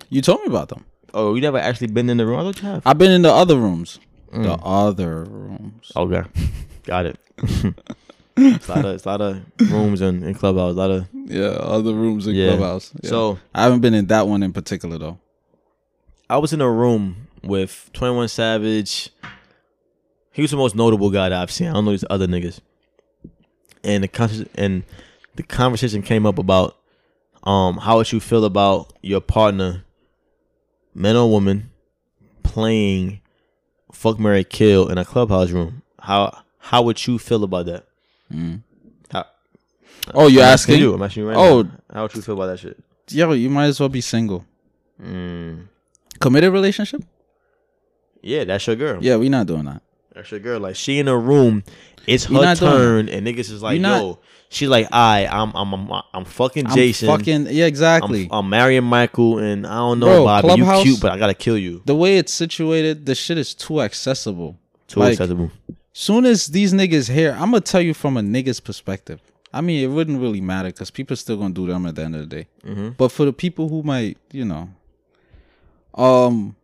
[0.09, 0.85] You told me about them.
[1.15, 2.39] oh, you never actually been in the room?
[2.39, 2.83] I thought you have.
[2.85, 3.99] I've been in the other rooms.
[4.43, 4.60] The Mm.
[4.63, 5.91] other rooms.
[5.95, 6.24] Okay,
[6.84, 7.17] got it.
[8.38, 10.71] it's, a lot of, it's a lot of rooms in, in clubhouse.
[10.74, 12.50] A lot of Yeah, other rooms in Yeah.
[12.58, 12.91] clubhouse.
[13.02, 13.10] Yeah.
[13.10, 13.39] so.
[13.54, 15.19] I haven't been in that one in particular though.
[16.30, 19.10] I was in a room with Twenty One Savage.
[20.34, 21.69] He was the most notable guy that I've seen.
[21.69, 22.60] I don't know these other niggas.
[23.86, 24.84] And the con- and
[25.36, 26.76] the conversation came up about
[27.43, 29.86] um how would you feel about your partner,
[30.93, 31.69] man or woman,
[32.43, 33.21] playing
[33.95, 35.81] fuck Mary Kill in a clubhouse room.
[35.99, 37.86] How how would you feel about that?
[38.34, 38.62] Mm.
[39.12, 39.25] How,
[40.13, 40.79] Oh, you're I'm asking?
[40.79, 40.93] you.
[40.93, 41.62] I'm asking you right Oh.
[41.63, 41.71] now.
[41.93, 42.77] How would you feel about that shit?
[43.10, 44.45] Yo, you might as well be single.
[45.01, 45.67] Mm.
[46.19, 47.03] Committed relationship?
[48.21, 48.99] Yeah, that's your girl.
[49.03, 49.81] Yeah, we not doing that.
[50.13, 50.60] That's your girl.
[50.60, 51.63] Like she in a room,
[52.08, 54.19] it's her turn, and niggas is like, not- yo.
[54.49, 57.08] She like, I, I'm, I'm, I'm, I'm fucking I'm Jason.
[57.08, 58.25] fucking yeah, exactly.
[58.31, 60.47] I'm, I'm marrying Michael, and I don't know, Bro, Bobby.
[60.47, 61.81] Clubhouse- You cute, but I gotta kill you.
[61.86, 64.58] the way it's situated, the shit is too accessible.
[64.88, 65.51] Too like- accessible.
[65.97, 69.21] Soon as these niggas here, I'm gonna tell you from a nigga's perspective.
[69.53, 72.15] I mean, it wouldn't really matter because people still gonna do them at the end
[72.15, 72.47] of the day.
[72.65, 72.89] Mm-hmm.
[72.97, 74.69] But for the people who might, you know,
[75.93, 76.55] um,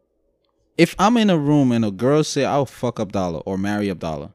[0.77, 4.33] if I'm in a room and a girl say I'll fuck Abdallah or marry Abdallah,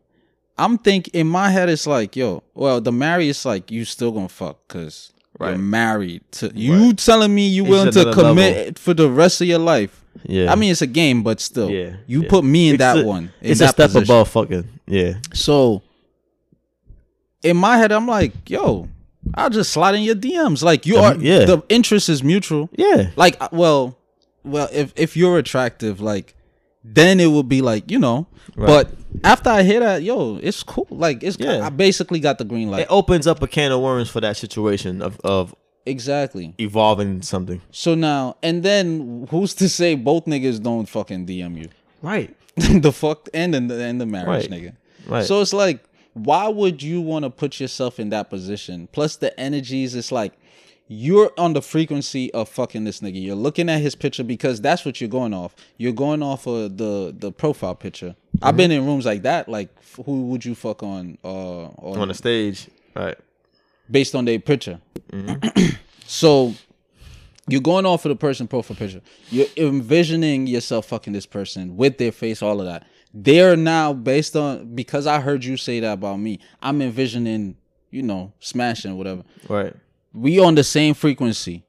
[0.59, 4.11] I'm think in my head it's like, yo, well, the marry is like you still
[4.13, 9.11] gonna fuck because you're married to you telling me you willing to commit for the
[9.11, 10.03] rest of your life.
[10.25, 10.51] Yeah.
[10.51, 11.97] I mean, it's a game, but still, yeah.
[12.07, 12.29] you yeah.
[12.31, 13.25] put me in It's that a- one.
[13.43, 14.05] In It's that a step position.
[14.05, 14.69] above fucking.
[14.87, 15.15] Yeah.
[15.35, 15.83] So
[17.43, 18.89] in my head, I'm like, yo,
[19.35, 20.63] I'll just slide in your DMs.
[20.63, 21.45] Like you are, yeah.
[21.45, 22.71] The interest is mutual.
[22.73, 23.11] Yeah.
[23.17, 23.99] Like, uh, well,
[24.45, 26.35] well, if if you're attractive, like,
[26.95, 28.27] then it would be like, you know.
[28.55, 28.67] Right.
[28.67, 28.95] But
[29.25, 30.87] after I hear that, yo, it's cool.
[30.91, 31.67] Like, it's Yeah.
[31.67, 32.83] I basically got the green light.
[32.83, 36.55] It opens up a can of worms for that situation of of exactly.
[36.59, 37.61] evolving something.
[37.71, 41.69] So now, and then who's to say both niggas don't fucking DM you?
[42.03, 42.35] Right.
[42.57, 44.51] the fuck and the and the marriage, Right.
[44.51, 44.77] nigga.
[45.07, 45.25] Right.
[45.25, 48.89] So it's like, why would you want to put yourself in that position?
[48.93, 50.33] Plus the energies, it's like
[50.89, 53.21] you're on the frequency of fucking this nigga.
[53.21, 55.55] You're looking at his picture because that's what you're going off.
[55.79, 58.15] You're going off of the the profile picture.
[58.43, 59.49] I've been in rooms like that.
[59.49, 59.71] Like,
[60.05, 61.19] who would you fuck on?
[61.25, 62.69] Uh, on, on the stage.
[62.95, 63.19] Right.
[63.91, 64.81] based on their picture.
[65.13, 65.77] Mm-hmm.
[66.07, 66.55] so
[67.49, 69.03] you're going off of the person profile picture.
[69.31, 72.87] You're envisioning yourself fucking this person with their face, all of that.
[73.13, 76.39] They're now based on because I heard you say that about me.
[76.63, 77.57] I'm envisioning,
[77.91, 79.23] you know, smashing whatever.
[79.49, 79.75] Right.
[80.17, 81.65] We on the same frequency.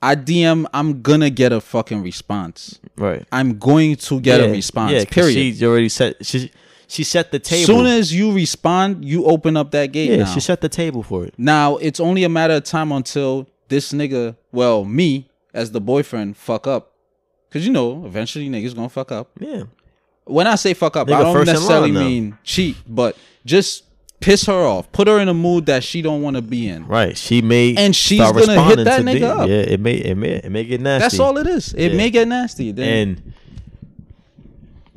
[0.00, 2.80] I DM, I'm gonna get a fucking response.
[2.96, 3.26] Right.
[3.32, 4.92] I'm going to get a response.
[4.92, 5.04] Yeah.
[5.04, 5.56] period.
[5.56, 6.24] She already set.
[6.24, 6.50] She
[6.86, 7.60] she set the table.
[7.60, 10.10] As soon as you respond, you open up that gate.
[10.10, 10.24] yeah, now.
[10.24, 11.34] she set the table for it.
[11.36, 16.36] Now it's only a matter of time until this nigga, well, me as the boyfriend,
[16.36, 16.92] fuck up.
[17.50, 19.30] Cause you know, eventually niggas gonna fuck up.
[19.38, 19.64] Yeah.
[20.24, 23.84] When I say fuck up, Nigga I don't necessarily line mean cheat, but just
[24.20, 26.86] piss her off, put her in a mood that she don't want to be in.
[26.86, 27.16] Right.
[27.16, 29.48] She may And she's start gonna hit that nigga up.
[29.48, 29.56] Yeah.
[29.56, 31.02] It may it may it may get nasty.
[31.04, 31.72] That's all it is.
[31.74, 31.96] It Yeah.
[31.96, 32.72] may get nasty.
[32.72, 32.88] Then.
[32.88, 33.32] And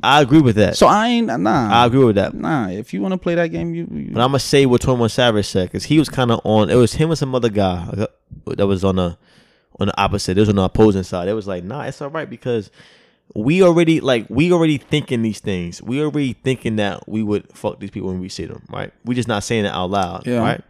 [0.02, 0.76] I agree with that.
[0.76, 1.70] so I ain't nah.
[1.72, 2.34] I agree with that.
[2.34, 3.86] nah, if you want to play that game, you.
[3.92, 6.40] you But I'm gonna say what Twenty One Savage said because he was kind of
[6.44, 6.70] on.
[6.70, 8.06] It was him and some other guy uh,
[8.56, 9.16] that was on the
[9.78, 10.36] on the opposite.
[10.36, 11.28] It was on the opposing side.
[11.28, 12.70] It was like, nah, it's all right because
[13.34, 15.82] we already like we already thinking these things.
[15.82, 18.62] We already thinking that we would fuck these people when we see them.
[18.70, 18.92] Right?
[19.04, 20.26] We just not saying it out loud.
[20.26, 20.38] Yeah.
[20.38, 20.60] Right?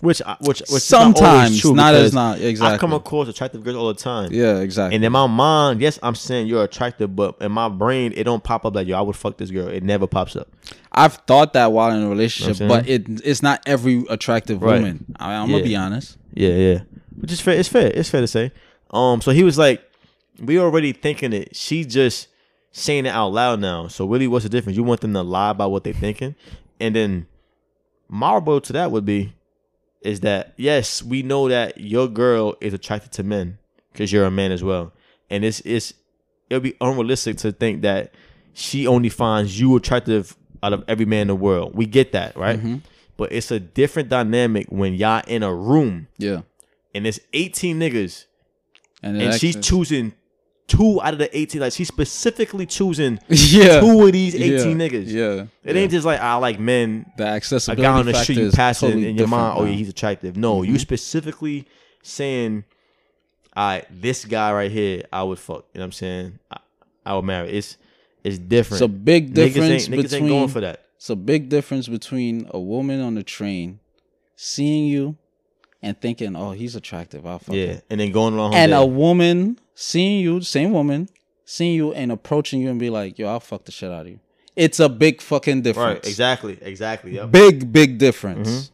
[0.00, 2.74] Which which which Sometimes, not, true not as not- exactly.
[2.74, 4.30] I come across attractive girls all the time.
[4.32, 4.96] yeah, exactly.
[4.96, 8.42] And in my mind, yes, I'm saying you're attractive, but in my brain, it don't
[8.42, 9.68] pop up like yo, I would fuck this girl.
[9.68, 10.48] It never pops up.
[10.90, 14.76] I've thought that while in a relationship, Know but it it's not every attractive Right.
[14.80, 15.04] woman.
[15.18, 15.56] I, I'm Yeah.
[15.56, 16.16] gonna be honest.
[16.32, 16.78] Yeah, yeah.
[17.18, 17.58] Which is fair.
[17.58, 17.88] It's fair.
[17.94, 18.52] It's fair to say.
[18.92, 19.82] Um, so he was like,
[20.40, 21.54] we already thinking it.
[21.54, 22.28] She just
[22.72, 23.88] saying it out loud now.
[23.88, 24.76] So really, what's the difference?
[24.76, 26.34] You want them to lie about what they're thinking,
[26.78, 27.26] and then
[28.08, 29.34] my rebuttal to that would be,
[30.02, 33.58] is that yes, we know that your girl is attracted to men
[33.92, 34.92] because you're a man as well,
[35.28, 35.94] and it's it's
[36.48, 38.12] it'll be unrealistic to think that
[38.52, 41.74] she only finds you attractive out of every man in the world.
[41.74, 42.60] We get that, right?
[43.16, 46.42] But it's a different dynamic when y'all in a room Yeah,
[46.94, 48.24] and it's 18 niggas
[49.02, 50.14] and, and she's choosing
[50.70, 51.60] two out of the 18.
[51.60, 54.88] Like she's specifically choosing yeah two of these 18 yeah.
[54.88, 55.06] niggas.
[55.08, 57.10] Yeah, It ain't just like I like men.
[57.16, 59.70] the A accessibility guy on the street you passing totally in your mind, different oh
[59.70, 60.36] yeah, he's attractive.
[60.36, 60.78] No, you mm-hmm.
[60.78, 61.66] specifically
[62.02, 62.64] saying,
[63.54, 65.66] all right, this guy right here, I would fuck.
[65.74, 66.38] You know what I'm saying?
[66.50, 66.58] I,
[67.04, 67.50] I would marry.
[67.50, 67.76] It's
[68.22, 68.82] it's different.
[68.82, 70.84] It's a big niggas difference ain't, niggas between ain't going for that.
[70.96, 73.80] It's a big difference between a woman on the train
[74.36, 75.16] seeing you
[75.82, 77.26] and thinking, "Oh, he's attractive.
[77.26, 78.54] I'll fuck Yeah, him." and then going along.
[78.54, 78.76] And day.
[78.76, 81.08] a woman seeing you, same woman,
[81.44, 84.08] seeing you and approaching you and be like, "Yo, I'll fuck the shit out of
[84.08, 84.20] you."
[84.56, 85.94] It's a big fucking difference.
[86.04, 87.14] right, exactly, exactly.
[87.14, 88.48] Yep, Big, big difference.
[88.50, 88.70] Mhm.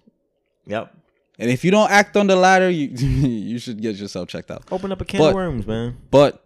[0.66, 0.92] yep.
[1.38, 2.88] And if you don't act on the ladder, you
[3.52, 4.64] you should get yourself checked out.
[4.72, 5.96] Open up a can But- of worms, man.
[6.10, 6.42] But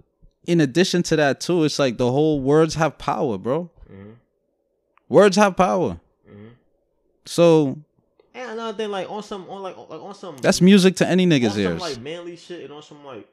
[0.46, 3.70] in addition to that, too, it's like the whole words have power, bro.
[3.90, 4.10] Mm-hmm.
[5.08, 6.00] Words have power.
[7.26, 7.78] So
[8.34, 10.36] And another thing, like on some, on like, like on some.
[10.38, 11.80] that's music to any on nigga's some ears.
[11.80, 13.26] like manly shit, and on some like.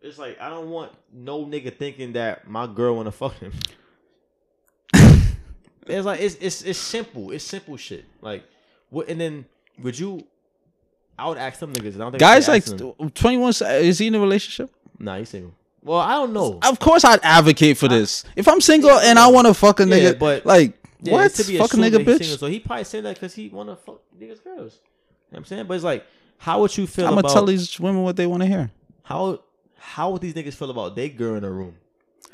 [0.00, 3.52] It's like I don't want no nigga thinking that my girl wanna fuck him.
[5.86, 7.30] it's like it's it's it's simple.
[7.30, 8.04] It's simple shit.
[8.20, 8.44] Like
[8.90, 9.08] what?
[9.08, 9.44] And then
[9.80, 10.24] would you?
[11.18, 11.96] I would ask some niggas.
[11.96, 12.92] I don't think Guys like them.
[13.10, 14.70] 21, is he in a relationship?
[15.00, 15.52] Nah, he's single.
[15.82, 16.60] Well, I don't know.
[16.62, 18.24] Of course I'd advocate for this.
[18.36, 21.34] If I'm single and I want to fuck a Yeah, nigga, but- like, Yeah, what?
[21.34, 22.18] to be Fuck a nigga, bitch.
[22.18, 24.44] single, so he probably said that because he want to fuck niggas girls.
[24.46, 24.60] You know
[25.30, 25.66] what I'm saying?
[25.66, 26.06] But it's like,
[26.38, 28.70] how would you feel I'm gonna tell these women what they want to hear.
[29.02, 29.40] how
[29.78, 31.74] how would these niggas feel about they girl in a room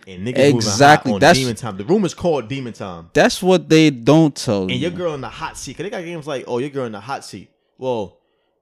[0.07, 1.76] and niggas Exactly, exactly on that's- demon time?
[1.76, 4.70] The room is called demon time, That's what they don't tell you.
[4.70, 4.78] and you.
[4.88, 5.76] your girl in the hot seat.
[5.76, 7.51] Cause they got games like, oh, your girl in the hot seat.
[7.78, 8.18] Well,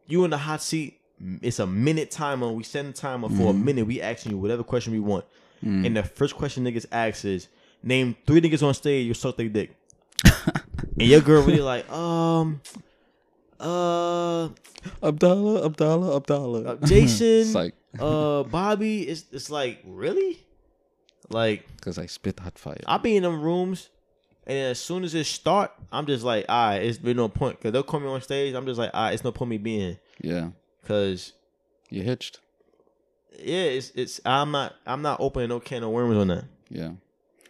[0.07, 0.99] you in the hot seat.
[1.41, 2.51] It's a minute timer.
[2.51, 3.47] We send the timer for Mm-hmm.
[3.49, 3.87] a minute.
[3.87, 5.25] We asking you whatever question we want,
[5.65, 5.87] Mm.
[5.87, 7.47] and the first question niggas ask is,
[7.85, 9.71] name three niggas on stage you suck their dick.
[10.25, 12.61] and your girl really like, um,
[13.63, 14.49] uh,
[15.03, 16.63] Abdallah, Abdallah, Abdallah.
[16.65, 19.03] uh, Jason, like, uh, Bobby.
[19.03, 20.39] It's it's like really,
[21.31, 22.81] like because I spit hot fire.
[22.87, 23.89] I be in them rooms,
[24.47, 27.59] and as soon as it start, I'm just like, all right, it's been no point
[27.59, 28.55] because they'll call me on stage.
[28.55, 30.49] I'm just like, all right, it's no point me being Yeah.
[30.83, 31.33] because
[31.91, 32.41] You hitched.
[33.39, 36.45] yeah, it's it's I'm not I'm not opening no can of worms on that.
[36.69, 36.91] Yeah.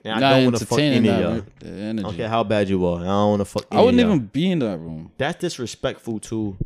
[0.04, 1.34] And I Not don't want to fuck any of y'all.
[1.34, 2.00] re- the energy.
[2.00, 3.00] I don't care how bad you are.
[3.02, 3.66] I don't want to fuck.
[3.70, 4.14] I wouldn't of y'all.
[4.16, 5.12] even be in that room.
[5.16, 6.56] That's disrespectful to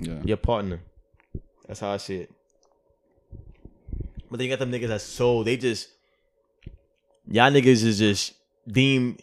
[0.00, 0.20] Yeah.
[0.24, 0.80] your partner.
[1.68, 2.32] That's how I see it.
[4.28, 5.88] But then you got them niggas that's so they just
[7.28, 8.34] y'all niggas is just
[8.66, 9.18] deem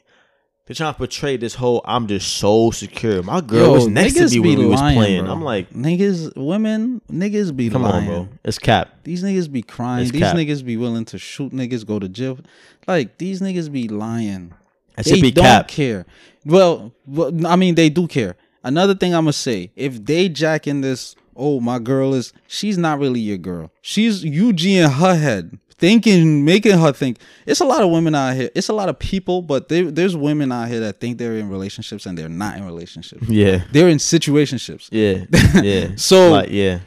[0.68, 3.24] they're trying to portray this whole I'm just so secure.
[3.24, 5.24] My girl Yo, was next to me when we was lying, playing.
[5.24, 5.34] bro.
[5.34, 8.10] I'm like, niggas, women, niggas be come lying.
[8.10, 8.30] on, bro.
[8.44, 8.90] It's cap.
[9.04, 10.04] These niggas be crying.
[10.04, 10.36] It's these cap.
[10.36, 12.38] niggas be willing to shoot niggas, go to jail.
[12.86, 14.54] Like these niggas be lying.
[14.96, 15.68] That they should be don't cap.
[15.70, 16.06] care.
[16.46, 18.36] Well, well, I mean, they do care.
[18.64, 22.78] Another thing I'm gonna say: if they jack in this, oh, my girl is, she's
[22.78, 23.72] not really your girl.
[23.82, 27.20] She's UG in her head, thinking, making her think.
[27.46, 28.50] It's a lot of women out here.
[28.56, 31.50] It's a lot of people, but there, there's women out here that think they're in
[31.50, 33.28] relationships and they're not in relationships.
[33.30, 33.64] Yeah.
[33.72, 34.90] They're in situationships.
[34.92, 35.26] Yeah.
[35.64, 35.96] Yeah.
[35.96, 36.80] So- like, yeah.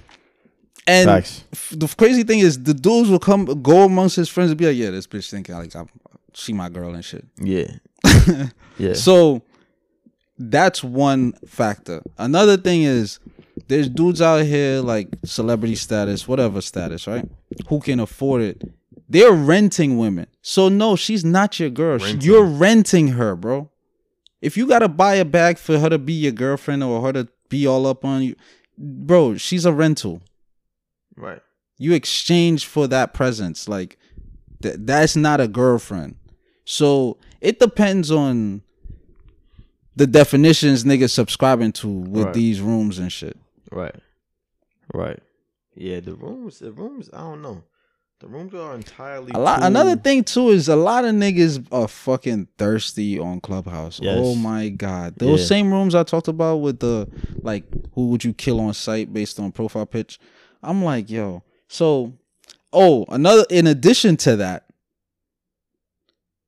[0.86, 1.44] And Facts.
[1.70, 4.76] the crazy thing is, the dudes will come, go amongst his friends and be like,
[4.76, 5.86] "Yeah, this bitch thinking like I'm,
[6.34, 7.70] she my girl and shit." Yeah.
[8.78, 8.94] yeah.
[8.94, 9.42] So
[10.36, 12.02] that's one factor.
[12.18, 13.20] Another thing is
[13.68, 17.28] there's dudes out here like celebrity status, whatever status, right?
[17.68, 18.62] Who can afford it.
[19.10, 20.28] They're renting women.
[20.40, 21.98] So no, she's not your girl.
[21.98, 22.20] Renting.
[22.22, 23.68] You're renting her, bro.
[24.40, 27.28] If you gotta buy a bag for her to be your girlfriend or her to
[27.48, 28.36] be all up on you,
[28.78, 30.22] bro, she's a rental.
[31.16, 31.42] right.
[31.76, 33.66] You exchange for that presence.
[33.68, 33.98] Like
[34.62, 36.16] th- that's not a girlfriend.
[36.66, 38.62] So it depends on
[39.96, 42.34] the definitions niggas subscribing to with Right.
[42.34, 43.36] these rooms and shit.
[43.72, 43.94] Right.
[44.92, 45.20] Right.
[45.74, 47.64] Yeah, the rooms, the rooms, I don't know.
[48.20, 49.60] The rooms are entirely A lot.
[49.60, 53.98] too- Another thing too is a lot of niggas are fucking thirsty on Clubhouse.
[54.00, 54.18] Oh yes.
[54.20, 55.46] Oh my god, those Yeah.
[55.46, 57.08] same rooms I talked about with the
[57.42, 57.64] like,
[57.94, 60.18] who would you kill on site based on profile pitch?
[60.62, 61.42] I'm like, yo.
[61.66, 62.12] So,
[62.74, 63.46] oh, another.
[63.48, 64.66] In addition to that,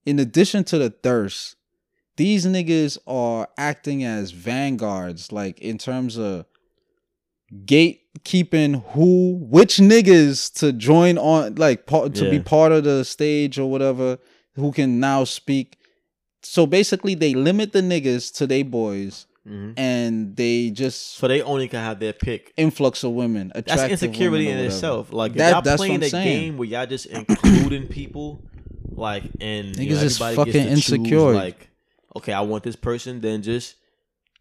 [0.05, 1.57] in addition to the thirst,
[2.19, 6.45] these niggas are acting as vanguards, like in terms of
[8.21, 13.59] gatekeeping who which niggas to join on like pa- to be part of the stage
[13.59, 14.19] or whatever
[14.55, 15.79] who can now speak
[16.43, 19.75] so basically they limit the niggas to they boys Mhm.
[19.77, 22.53] and they just So they only can have their pick.
[22.57, 25.13] influx of women That's insecurity women in itself.
[25.13, 28.41] Like That- y'all that's playing a game where y'all just including people,
[28.95, 31.33] like and you know, Niggas is fucking to choose, insecure.
[31.35, 31.71] Like,
[32.19, 33.21] okay, I want this person.
[33.21, 33.75] Then just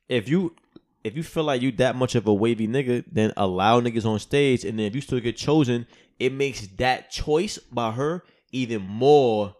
[0.07, 0.55] if you
[1.03, 4.19] if you feel like you that much of a wavy nigga, then allow niggas on
[4.19, 4.63] stage.
[4.65, 5.87] And then if you still get chosen,
[6.19, 9.55] it makes that choice by her even more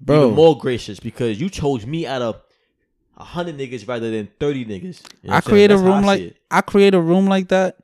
[0.00, 2.40] bro even more gracious because you chose me out of
[3.16, 5.02] a hundred niggas rather than thirty niggas.
[5.22, 6.36] You know I create a I room see like.
[6.50, 7.76] I create a room like that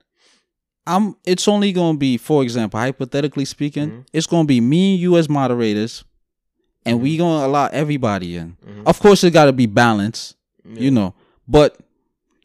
[0.86, 1.16] I'm.
[1.24, 4.06] It's only gonna be, for example, hypothetically speaking, Mhm.
[4.12, 6.04] it's gonna be me and you as moderators,
[6.84, 8.56] and we gonna allow everybody in.
[8.64, 8.82] Mhm.
[8.86, 10.80] Of course, it got to be balanced, Yeah.
[10.82, 11.14] you know.
[11.48, 11.78] But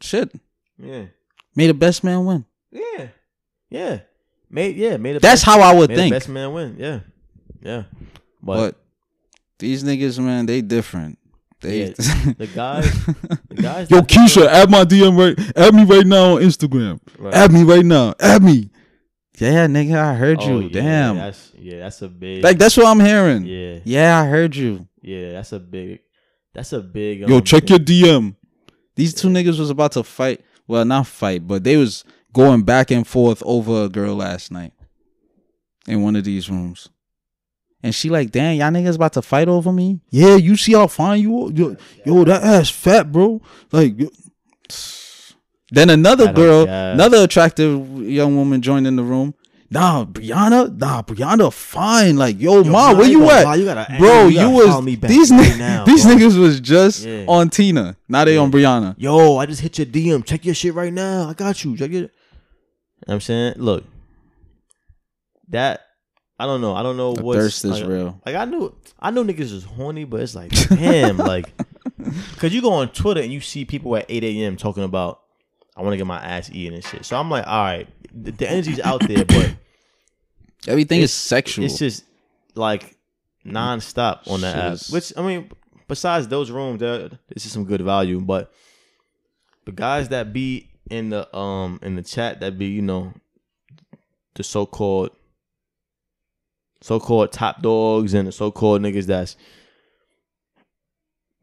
[0.01, 0.31] shit,
[0.77, 1.05] Yeah.
[1.55, 2.45] may the best man win.
[2.71, 3.07] Yeah.
[3.69, 3.99] Yeah.
[4.49, 6.13] Made yeah, made it That's how I would made think.
[6.13, 6.75] best man win.
[6.79, 6.99] Yeah.
[7.61, 7.83] Yeah.
[8.41, 8.75] But, But
[9.59, 11.17] these niggas, man, they different.
[11.61, 11.93] They Yeah,
[12.37, 12.89] the guys
[13.49, 15.37] the guys Yo, Keisha, add my DM right.
[15.57, 16.99] Add me right now on Instagram.
[17.19, 17.33] Right.
[17.33, 18.15] Add me right now.
[18.19, 18.69] Add me.
[19.37, 20.61] Yeah, nigga, I heard Oh, you.
[20.67, 21.15] yeah, Damn.
[21.17, 23.45] That's yeah, that's a big Like that's what I'm hearing.
[23.45, 23.79] Yeah.
[23.83, 24.87] Yeah, I heard you.
[25.01, 25.99] Yeah, that's a big
[26.53, 28.35] that's a big Yo, um, check your DM.
[28.99, 30.41] These two niggas was about to fight.
[30.67, 34.73] Well, not fight, but they was going back and forth over a girl last night
[35.87, 36.89] in one of these rooms.
[37.81, 40.01] And she like, damn, y'all niggas about to fight over me?
[40.09, 41.49] Yeah, you see how fine you are?
[41.49, 43.41] Yo, yo that ass fat, bro.
[43.71, 44.09] Like, yo.
[45.71, 49.33] then another girl, another attractive young woman joined in the room.
[49.71, 52.17] Nah, Brianna, nah, Brianna, fine.
[52.17, 53.43] Like, yo, Yo, ma, where you at?
[53.45, 55.57] Ma, you gotta- bro, you you, was follow me back these right niggas.
[55.59, 56.15] now, these bro.
[56.15, 57.25] niggas was just Yeah.
[57.27, 57.95] on Tina.
[58.07, 58.41] Now they Yeah.
[58.41, 58.95] on Brianna.
[58.97, 60.25] Yo, I just hit your DM.
[60.25, 61.29] Check your shit right now.
[61.29, 61.77] I got you.
[61.77, 61.93] Check it.
[61.93, 62.09] You know
[63.05, 63.53] what I'm saying?
[63.57, 63.83] Look.
[65.49, 65.81] That
[66.39, 66.73] I don't know.
[66.75, 68.21] I don't know The what's thirst is like, real.
[68.25, 71.51] Like I knew I know niggas is horny, but it's like, damn, like
[72.37, 74.55] cause you go on Twitter and you see people at 8 a.m.
[74.57, 75.21] talking about
[75.75, 77.05] I want to get my ass eaten and shit.
[77.05, 79.55] So I'm like, all right, the, the energy's out there, but
[80.67, 81.65] Everything is sexual.
[81.65, 82.03] it's just
[82.55, 82.95] like
[83.45, 84.93] nonstop on the Shit app.
[84.93, 85.51] Which I mean,
[85.87, 88.19] besides those rooms, there this is some good value.
[88.19, 88.51] But
[89.65, 93.13] the guys that be in the um in the chat that be you know
[94.35, 95.11] the so called
[96.81, 99.35] so called top dogs and the so called niggas that's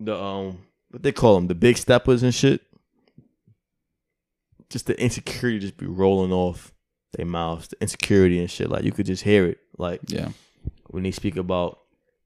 [0.00, 0.58] the um
[0.90, 2.62] what they call them the big steppers and shit.
[4.68, 6.72] Just the insecurity just be rolling off
[7.16, 8.70] their mouths, the insecurity and shit.
[8.70, 9.58] Like you could just hear it.
[9.78, 10.28] Like yeah.
[10.88, 11.80] when they speak about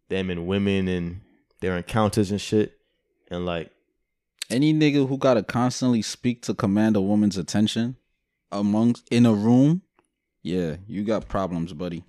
[0.09, 1.21] them and women and
[1.61, 2.77] their encounters and shit.
[3.31, 3.71] And like,
[4.51, 7.97] Any nigga who gotta constantly speak to command a woman's attention
[8.51, 9.83] amongst in a room,
[10.43, 12.05] yeah, you got problems, buddy.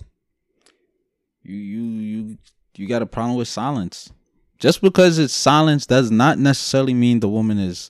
[1.44, 2.38] You you you
[2.76, 4.12] you got a problem with silence.
[4.58, 7.90] Just because it's silence does not necessarily mean the woman is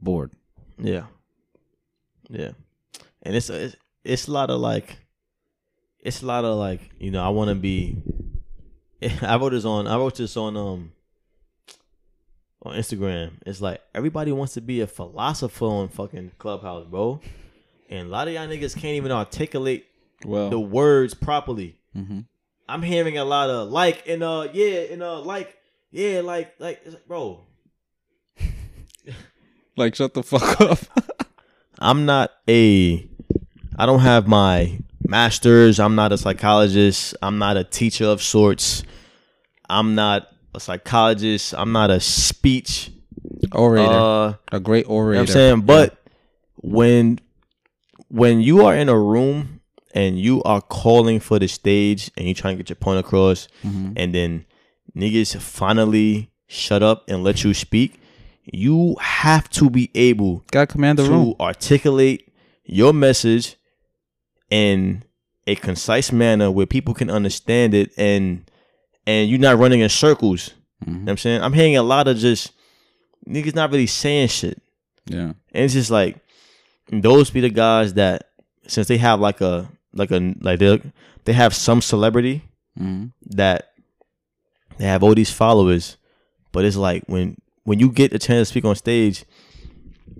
[0.00, 0.32] bored.
[0.78, 1.04] yeah,
[2.28, 2.50] yeah,
[3.22, 4.98] and it's a, it's, it's a lot of like,
[6.00, 8.02] it's a lot of like, you know, I want to be.
[9.22, 9.86] I wrote this on.
[9.86, 10.92] I wrote this on um.
[12.62, 17.20] On Instagram, it's like everybody wants to be a philosopher on fucking Clubhouse, bro.
[17.90, 19.84] And a lot of y'all niggas can't even articulate
[20.24, 21.76] Well, the words properly.
[21.92, 22.20] hmm
[22.66, 25.58] I'm hearing a lot of like and uh yeah and uh like
[25.90, 27.40] yeah like like like, bro.
[29.76, 30.78] like shut the fuck up.
[31.78, 33.06] I'm not a
[33.76, 35.80] I don't have my masters.
[35.80, 37.14] I'm not a psychologist.
[37.22, 38.82] I'm not a teacher of sorts.
[39.68, 41.54] I'm not a psychologist.
[41.56, 42.90] I'm not a speech
[43.52, 45.20] orator, uh a great You know orator.
[45.20, 45.60] what I'm saying?
[45.62, 45.96] But
[46.56, 47.18] when
[48.08, 49.60] when you are in a room
[49.94, 53.48] and you are calling for the stage and you trying to get your point across
[53.64, 53.92] Mhm.
[53.96, 54.44] and then
[54.96, 58.00] niggas finally shut up and let you speak,
[58.44, 61.34] you have to be able Gotta command the to room.
[61.40, 62.28] articulate
[62.64, 63.56] your message
[64.50, 65.02] in
[65.46, 68.48] a concise manner where people can understand it and
[69.06, 70.50] and you're not running in circles.
[70.86, 71.02] You know Mhm.
[71.04, 71.42] what I'm saying?
[71.42, 72.52] I'm hearing a lot of just
[73.28, 74.60] niggas not really saying shit.
[75.06, 75.32] Yeah.
[75.52, 76.16] And it's just like
[76.90, 78.30] those be the guys that
[78.66, 80.80] since they have like a like a like they
[81.24, 82.42] they have some celebrity
[82.76, 83.70] hmm that
[84.78, 85.96] they have all these followers,
[86.52, 89.24] but it's like when when you get a chance to speak on stage,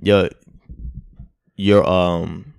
[0.03, 0.29] your
[1.57, 2.54] your um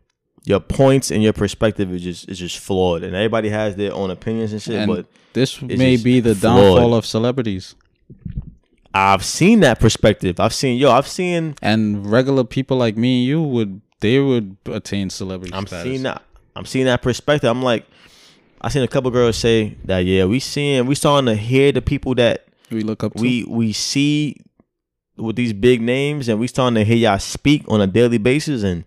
[0.46, 4.12] your points and your perspective is just is just flawed, and everybody has their own
[4.12, 4.76] opinions and shit.
[4.76, 6.76] And but this may be the flawed.
[6.78, 7.76] downfall of celebrities
[8.96, 10.40] I've seen that perspective.
[10.40, 10.90] I've seen yo.
[10.90, 11.56] I've seen.
[11.62, 15.84] and regular people like me and you would they would attain celebrity I'm status.
[15.84, 16.22] seeing that.
[16.56, 17.50] I'm seeing that perspective.
[17.50, 17.86] I'm like,
[18.62, 20.00] I seen a couple girls say that.
[20.00, 23.22] Yeah, we seeing we starting to hear the people that We look up to.
[23.22, 24.38] we we see
[25.18, 28.64] with these big names, and we starting to hear y'all speak on a daily basis,
[28.64, 28.86] and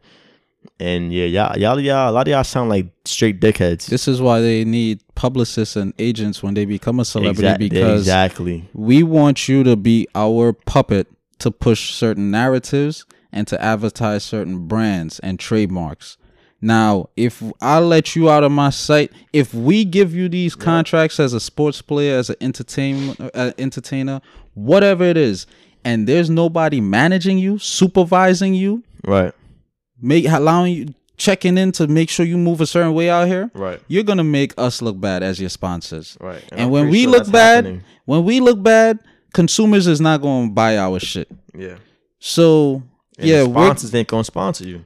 [0.80, 3.86] and yeah, y'all y'all y'all a lot of y'all sound like straight dickheads.
[3.86, 8.00] this is why they need publicists and agents when they become a celebrity Exact- because
[8.02, 8.68] exactly.
[8.74, 11.06] we want you to be our puppet
[11.40, 16.16] to push certain narratives and to advertise certain brands and trademarks.
[16.60, 21.20] Now, if I let you out of my sight, if we give you these contracts
[21.20, 24.20] as a sports player, as an entertain uh, entertainer,
[24.54, 25.46] whatever it is,
[25.84, 29.32] and there's nobody managing you, supervising you, Right.
[30.00, 33.50] Make allowing you checking in to make sure you move a certain way out here,
[33.54, 33.80] Right.
[33.88, 36.16] you're gonna make us look bad as your sponsors.
[36.20, 36.42] Right.
[36.52, 37.82] And, I'm when we sure look bad, happening.
[38.04, 39.00] when we look bad,
[39.32, 41.28] consumers is not gonna buy our shit.
[41.56, 41.76] Yeah.
[42.20, 42.82] So
[43.18, 44.84] And yeah, sponsors ain't gonna sponsor you.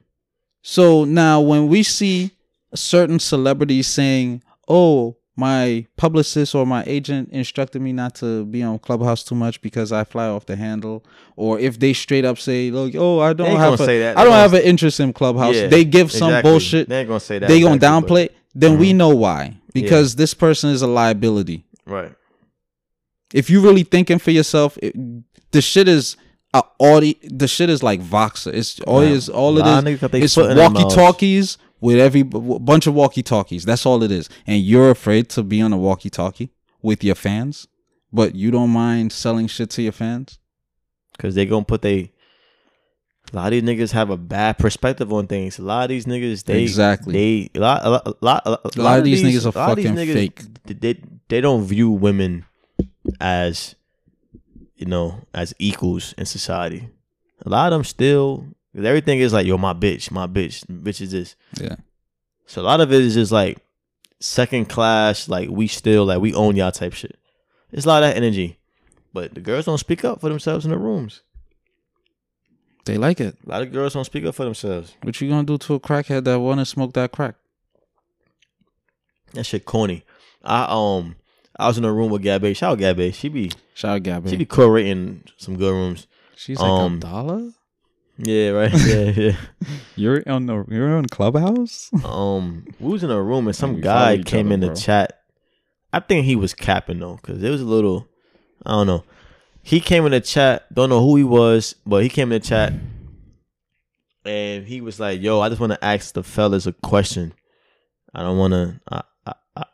[0.62, 2.30] so now when we see
[2.72, 8.62] a certain celebrities saying, "Oh, my publicist or my agent instructed me not to be
[8.62, 11.04] on Clubhouse too much because I fly off the handle,"
[11.36, 14.18] or if they straight up say, "Look, oh, I don't have a, say that.
[14.18, 16.50] I don't have an interest in Clubhouse," Yeah, they give some exactly.
[16.50, 16.88] bullshit.
[16.88, 17.48] They ain't gonna say that.
[17.48, 18.28] They gonna exactly, but- downplay.
[18.54, 18.96] Then we Mhm.
[18.96, 21.64] know why because this person is a liability.
[21.86, 22.12] Right.
[23.34, 24.94] if you really thinking for yourself, it,
[25.52, 26.16] the shit is
[26.54, 27.18] uh, audi.
[27.22, 28.52] The shit is like Voxer.
[28.52, 30.02] It's all is all it is.
[30.12, 33.64] It's foot in their walkie talkies with every b- bunch of walkie talkies.
[33.64, 34.30] That's all it is.
[34.46, 37.66] And you're afraid to be on a walkie talkie with your fans,
[38.12, 40.38] but you don't mind selling shit to your fans.
[41.18, 42.12] Cause they're gonna put they.
[43.32, 45.58] A lot of these niggas have a bad perspective on things.
[45.58, 47.12] A lot of these niggas, they Exactly.
[47.12, 49.56] They a lot, a lot, a lot, a lot, A lot of these niggas are
[49.56, 50.42] a lot of these fucking niggas, fake.
[50.64, 52.44] They they don't view women
[53.20, 53.74] as
[54.76, 56.88] you know as equals in society.
[57.44, 58.46] A lot of them still.
[58.74, 61.36] 'Cause Everything is like yo, my bitch, my bitch, bitch is this.
[61.60, 61.76] Yeah.
[62.46, 63.58] So a lot of it is just like
[64.20, 67.18] second class, like we still like we own y'all type shit.
[67.70, 68.58] It's a lot of that energy.
[69.14, 71.22] But the girls don't speak up for themselves in the rooms.
[72.84, 73.36] They like it.
[73.46, 74.94] A lot of girls don't speak up for themselves.
[75.02, 77.36] What you gonna do to a crackhead that want to smoke that crack?
[79.34, 80.04] That shit corny.
[80.42, 81.16] I um
[81.58, 82.54] I was in a room with Gabby.
[82.54, 83.12] Shout out Gabby.
[83.12, 84.30] She be Shout out Gabby.
[84.30, 86.06] she be curating some good rooms.
[86.36, 87.50] She's like um, a dollar.
[88.22, 88.72] Yeah, right.
[88.86, 89.36] Yeah, yeah.
[89.96, 91.90] You're on the you're on Clubhouse.
[92.04, 94.76] Um, we was in a room and some guy came other, in the bro.
[94.76, 95.20] chat.
[95.92, 98.08] I think he was capping though, cause it was a little,
[98.64, 99.04] I don't know.
[99.62, 100.72] He came in the chat.
[100.72, 102.72] Don't know who he was, but he came in the chat,
[104.24, 107.34] and he was like, "Yo, I just want to ask the fellas a question.
[108.14, 108.80] I don't want to.
[108.88, 109.64] I, I, I,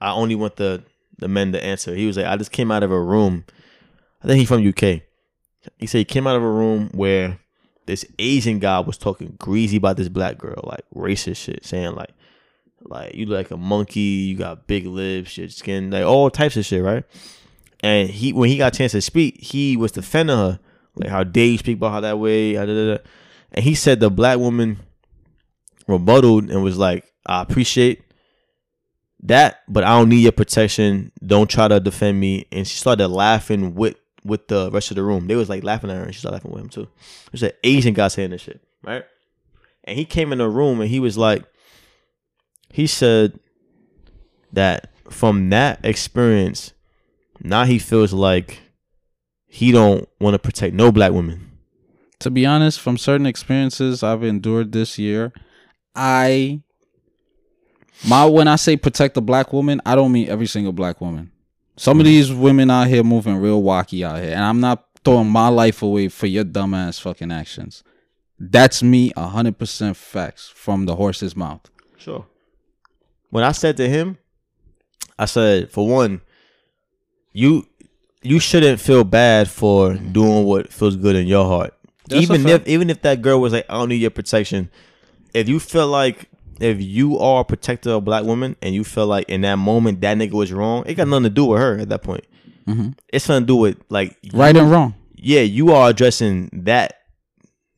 [0.00, 0.84] I only want the
[1.18, 3.44] the men to answer." He was like, "I just came out of a room.
[4.22, 5.02] I think he from UK.
[5.78, 7.38] He said he came out of a room where."
[7.86, 12.12] This Asian guy was talking greasy about this black girl, like racist shit, saying like,
[12.84, 16.64] like you like a monkey, you got big lips, your skin, like all types of
[16.64, 17.04] shit, right?
[17.80, 20.60] And he, when he got a chance to speak, he was defending her,
[20.94, 23.02] like how dare you speak about her that way, da, da, da.
[23.52, 24.78] and he said the black woman
[25.88, 28.02] rebutted and was like, I appreciate
[29.22, 31.12] that, but I don't need your protection.
[31.24, 32.46] Don't try to defend me.
[32.50, 35.26] And she started laughing with with the rest of the room.
[35.26, 36.88] They was like laughing at her, and she started laughing with him too.
[37.30, 39.04] There's an Asian guy saying this shit, right?
[39.84, 41.44] And he came in the room and he was like,
[42.70, 43.38] he said
[44.52, 46.72] that from that experience,
[47.40, 48.60] now he feels like
[49.46, 51.50] he don't want to protect no black women.
[52.20, 55.32] to be honest, from certain experiences I've endured this year,
[55.94, 56.62] I
[58.06, 61.32] my when I say protect the black woman, I don't mean every single black woman.
[61.76, 65.28] Some of these women out here moving real wacky out here, and I'm not throwing
[65.28, 67.82] my life away for your dumbass fucking actions.
[68.38, 71.60] That's me, hundred percent facts from the horse's mouth.
[71.96, 72.26] Sure.
[73.30, 74.18] When I said to him,
[75.18, 76.20] I said, for one,
[77.32, 77.66] you
[78.22, 81.74] you shouldn't feel bad for doing what feels good in your heart.
[82.08, 84.70] That's even if even if that girl was like, I don't need your protection.
[85.32, 86.28] If you feel like
[86.60, 90.00] if you are a protector of black women and you feel like in that moment
[90.02, 92.24] that nigga was wrong, it got nothing to do with her at that point.
[92.66, 92.94] Mhm.
[93.12, 94.94] It's something to do with like Right and wrong.
[95.16, 96.94] yeah, you are addressing that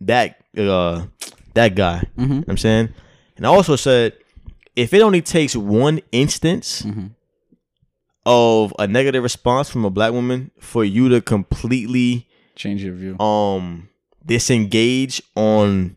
[0.02, 1.06] that uh
[1.54, 2.04] that guy.
[2.18, 2.22] Mm-hmm.
[2.22, 2.88] You know what I'm saying?
[3.36, 4.12] And I also said
[4.76, 7.10] if it only takes one instance Mhm.
[8.26, 13.18] of a negative response from a black woman for you to completely Change your view.
[13.20, 13.88] um
[14.26, 15.96] disengage on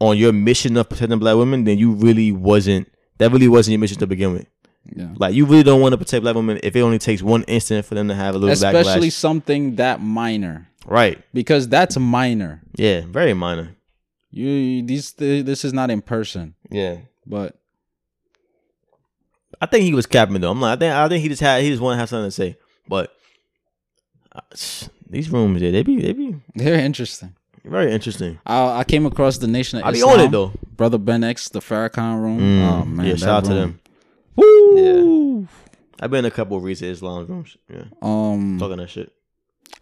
[0.00, 3.80] on your mission of protecting black women, then you really wasn't that really wasn't your
[3.80, 4.46] mission to begin with.
[4.94, 5.08] Yeah.
[5.16, 7.84] Like you really don't want to protect black women if it only takes one instant
[7.84, 9.12] for them to have a little Especially backlash.
[9.12, 11.22] something that minor, Right.
[11.34, 12.62] because that's minor.
[12.76, 13.76] Yeah, very minor.
[14.30, 16.98] You these this is not in person, Yeah.
[17.26, 17.58] but
[19.60, 20.50] I think he was capping though.
[20.50, 22.28] I'm like, I think I think he just had he just want to have something
[22.28, 22.56] to say.
[22.86, 23.12] But
[24.32, 24.40] uh,
[25.10, 27.34] these rooms, yeah, they be they be they're interesting.
[27.64, 28.38] Very interesting.
[28.46, 30.20] I, I came across the Nation of I be Islam.
[30.20, 30.52] on it though.
[30.76, 32.40] Brother Ben X, the Farrakhan room.
[32.40, 33.80] Mm, oh man, yeah, shout out to them.
[34.36, 35.48] Woo!
[36.00, 37.56] I've been in a couple of recent Islam rooms.
[37.68, 39.12] Yeah, Um, talking that shit.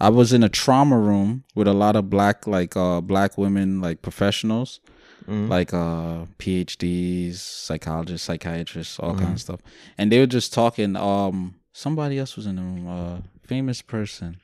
[0.01, 3.81] I was in a trauma room with a lot of black, like uh, black women,
[3.81, 4.81] like professionals,
[5.29, 5.49] Mhm.
[5.49, 9.25] like uh, PhDs, psychologists, psychiatrists, all Mm-hmm.
[9.25, 9.61] kinds of stuff,
[9.99, 10.97] and they were just talking.
[10.97, 12.89] Um, somebody else was in the room.
[12.89, 14.39] Uh, famous person.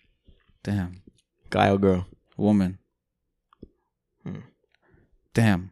[0.62, 1.02] Damn,
[1.50, 2.06] Guy or girl?
[2.36, 2.78] woman.
[5.34, 5.70] Damn.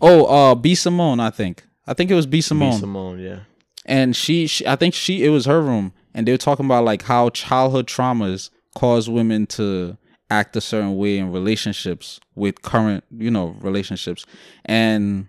[0.00, 1.64] Oh, uh, B Simone, I think.
[1.86, 2.72] I think it was B Simone.
[2.72, 2.78] B.
[2.78, 3.40] Simone, yeah.
[3.86, 6.84] and she, she i think she it was her room and they were talking about
[6.84, 9.96] like how childhood traumas cause women to
[10.30, 14.24] act a certain way in relationships with current you know relationships
[14.64, 15.26] and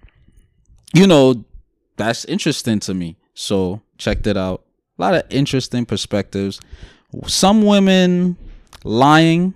[0.93, 1.43] you know
[1.97, 4.63] that's interesting to me so checked it out
[4.99, 6.59] a lot of interesting perspectives
[7.25, 8.37] some women
[8.83, 9.53] lying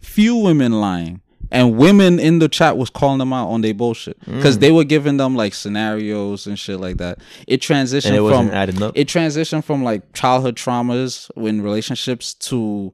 [0.00, 1.20] few women lying
[1.50, 4.36] and women in the chat was calling them out on their bullshit Mm.
[4.36, 8.82] because they were giving them like scenarios and shit like that it transitioned it from
[8.82, 8.92] up.
[8.96, 12.92] it transitioned from like childhood traumas in relationships to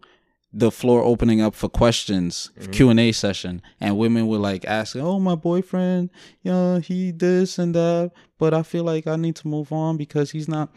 [0.53, 2.71] the floor opening up for questions Mm-hmm.
[2.73, 6.11] q&a session and women were like asking oh my boyfriend
[6.43, 10.33] yeah he this and that but i feel like i need to move on because
[10.33, 10.71] he's not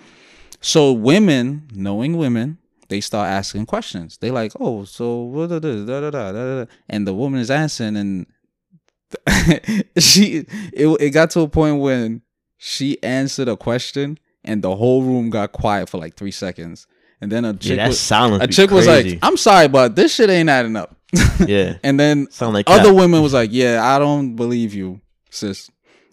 [0.61, 2.57] so women knowing women
[2.93, 4.17] they start asking questions.
[4.21, 7.49] They like oh so what da, da, da, da, da, da, and the woman is
[7.49, 8.27] answering and
[9.97, 12.21] she it, it got to a point when
[12.57, 16.85] she answered a question and the whole room got quiet for like three seconds.
[17.19, 20.13] And then a Yeah, chick that was, a chick was like i'm sorry but this
[20.13, 20.95] shit ain't adding up.
[21.47, 22.95] Yeah, and then sound like other cap.
[22.95, 24.99] women was like yeah i don't believe you
[25.31, 25.69] sis.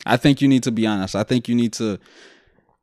[0.06, 1.14] I think you need to be honest.
[1.14, 1.98] I think you need to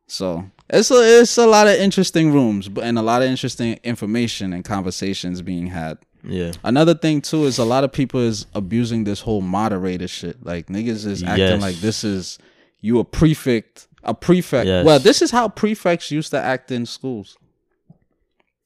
[0.07, 3.79] so it's a it's a lot of interesting rooms but and a lot of interesting
[3.83, 8.45] information and conversations being had Yeah, Another thing too is a lot of people is
[8.53, 10.43] abusing this whole moderator shit.
[10.45, 11.61] Like niggas is acting Yes.
[11.61, 12.37] like this is
[12.81, 14.67] you a prefect, a prefect.
[14.67, 14.85] Yes.
[14.85, 17.37] Well, this is how prefects used to act in schools.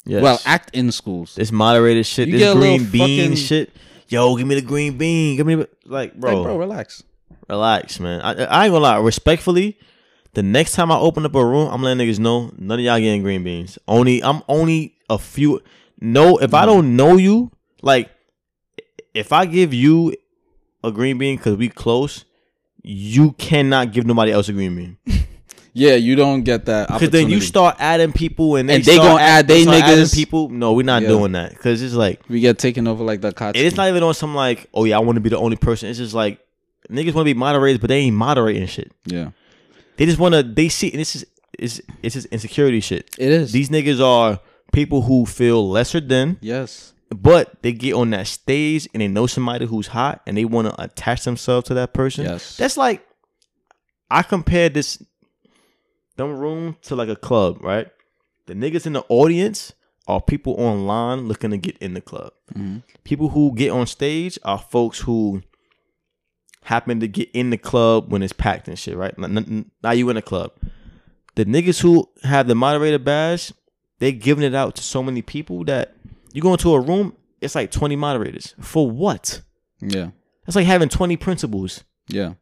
[0.05, 0.21] yes.
[0.21, 1.35] Well, act in schools.
[1.35, 3.71] this moderated shit, You this green bean fucking- shit.
[4.09, 5.37] Yo, give me the green bean.
[5.37, 7.03] Give me the, like, bro, Like, bro, relax.
[7.47, 8.19] relax, man.
[8.21, 8.97] I, I ain't gonna lie.
[8.97, 9.77] Respectfully,
[10.33, 12.99] the next time I open up a room, I'm letting niggas know none of y'all
[12.99, 13.77] getting green beans.
[13.87, 15.61] Only I'm only a few.
[15.99, 17.51] No, if I don't know you,
[17.81, 18.09] like,
[19.13, 20.15] if I give you
[20.83, 22.25] a green bean because we close,
[22.81, 24.97] you cannot give nobody else a green bean.
[25.73, 28.95] Yeah, you don't get that Because then you start adding people and they, And they
[28.95, 30.13] start gonna add they adding niggas.
[30.13, 30.49] people.
[30.49, 31.07] No, we're not Yeah.
[31.07, 33.57] doing that because it's like we get taken over like the cots.
[33.57, 35.87] it's not even on some like oh yeah I want to be the only person.
[35.87, 36.39] It's just like
[36.89, 38.91] niggas want to be moderators, but they ain't moderating shit.
[39.05, 39.31] Yeah,
[40.01, 40.41] They just want to.
[40.41, 41.25] They see and this is
[41.59, 43.15] is it's just insecurity shit.
[43.19, 43.51] it is.
[43.51, 44.39] These niggas are
[44.73, 46.93] people who feel lesser than, yes.
[47.15, 50.69] but they get on that stage and they know somebody who's hot and they want
[50.69, 52.25] to attach themselves to that person.
[52.25, 52.57] Yes.
[52.57, 53.05] That's like
[54.09, 55.03] I compared this
[56.17, 57.87] them room to like a club, right?
[58.47, 59.71] The niggas in the audience
[60.07, 62.33] are people online looking to get in the club.
[62.55, 62.81] Mhm.
[63.03, 65.43] People who get on stage are folks who
[66.63, 69.13] happen to get in the club when it's packed and shit, right?
[69.17, 70.51] Now you in the club.
[71.35, 73.53] The niggas who have the moderator badge,
[73.99, 75.95] they giving it out to so many people that
[76.33, 78.53] you go into a room, it's like 20 moderators.
[78.59, 79.41] For what?
[79.79, 80.11] Yeah.
[80.45, 81.83] That's like having 20 principals.
[82.07, 82.33] Yeah.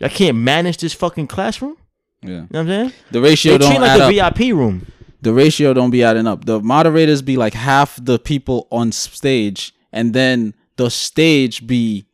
[0.00, 1.76] I can't manage this fucking classroom.
[2.22, 2.28] Yeah.
[2.28, 2.92] You know what I'm saying?
[3.10, 4.36] The ratio They don't treat add like up.
[4.36, 4.86] VIP room.
[5.22, 6.44] the ratio don't be adding up.
[6.44, 12.06] The moderators be like half the people on stage, and then the stage be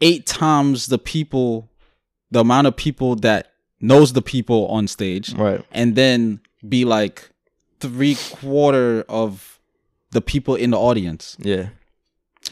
[0.00, 1.68] eight times the people,
[2.30, 5.64] the amount of people that knows the people on stage, Right.
[5.72, 7.30] and then be like
[7.80, 9.58] three quarter of
[10.10, 11.36] the people in the audience.
[11.38, 11.68] Yeah.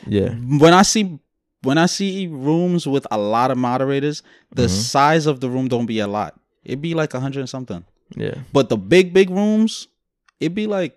[0.07, 0.31] Yeah.
[0.35, 1.19] When I see
[1.63, 4.23] when I see rooms with a lot of moderators,
[4.55, 4.75] the Mm-hmm.
[4.81, 6.39] size of the room don't be a lot.
[6.65, 7.85] It'd be like a hundred and something.
[8.17, 8.35] Yeah.
[8.53, 9.89] But the big big rooms,
[10.39, 10.97] it'd be like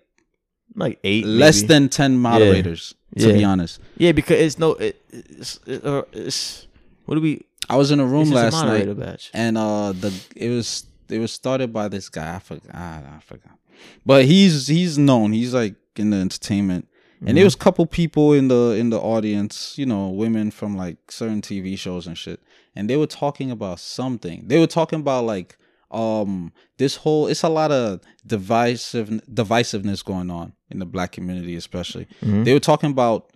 [0.76, 1.24] Like eight.
[1.26, 1.68] less maybe.
[1.68, 3.32] than 10 moderators to Yeah.
[3.34, 4.72] be honest Yeah, because it's no.
[4.74, 6.66] It, it's, it, uh, it's
[7.06, 7.42] what do we?
[7.68, 9.30] i was in a room just a last night badge.
[9.34, 13.56] and uh the it was it was started by this guy i forgot i forgot
[14.04, 17.34] but he's he's known he's like in the entertainment and Mm-hmm.
[17.36, 20.96] there was a couple people in the in the audience you know women from like
[21.10, 22.40] certain tv shows and shit
[22.74, 25.58] and they were talking about something they were talking about like
[25.90, 31.56] um this whole it's a lot of divisive divisiveness going on in the black community
[31.56, 32.44] especially Mm-hmm.
[32.44, 33.30] they were talking about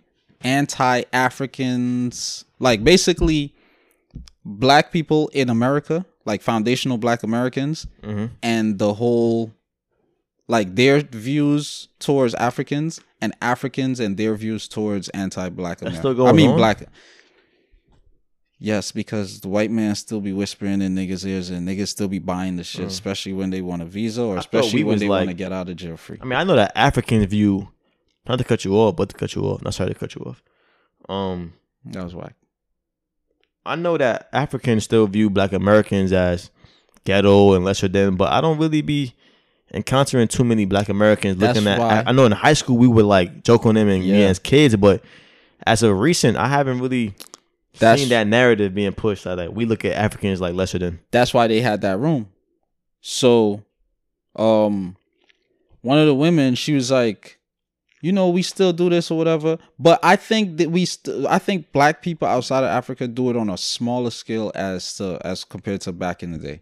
[1.15, 3.53] anti-africans like basically
[4.43, 8.25] black people in america like foundational black americans Mm-hmm.
[8.43, 9.51] and the whole
[10.47, 16.51] like their views towards africans and africans and their views towards anti-black still i mean
[16.51, 16.57] on?
[16.57, 16.83] black
[18.69, 22.19] yes because the white man still be whispering in niggas ears and niggas still be
[22.19, 24.35] buying the shit especially when they want a visa or Mm.
[24.35, 26.55] thought especially when they want to get out of jail free I mean, I know
[26.55, 27.69] that African view.
[28.27, 29.61] Not to cut you off, but to cut you off.
[29.61, 30.41] Not sorry to cut you off.
[31.07, 31.53] Um,
[31.93, 32.33] that was whack
[33.65, 36.49] I know that Africans still view Black Americans as
[37.03, 39.13] ghetto and lesser than, but I don't really be
[39.73, 41.79] encountering too many Black Americans That's looking at.
[41.79, 44.17] why- I, I know in high school we would like joke on them and yeah.
[44.17, 44.25] Yeah.
[44.27, 45.03] as kids, but
[45.65, 47.13] as of recent, I haven't really
[47.79, 50.99] That's Seeing that narrative being pushed, like, we look at Africans like lesser than.
[51.11, 52.29] that's why they had that room.
[53.01, 53.63] So,
[54.35, 54.95] um,
[55.81, 57.37] one of the women, she was like,
[58.01, 59.57] you know, we still do this or whatever.
[59.79, 63.35] But I think that we, st- I think black people outside of Africa do it
[63.37, 66.61] on a smaller scale as to as compared to back in the day.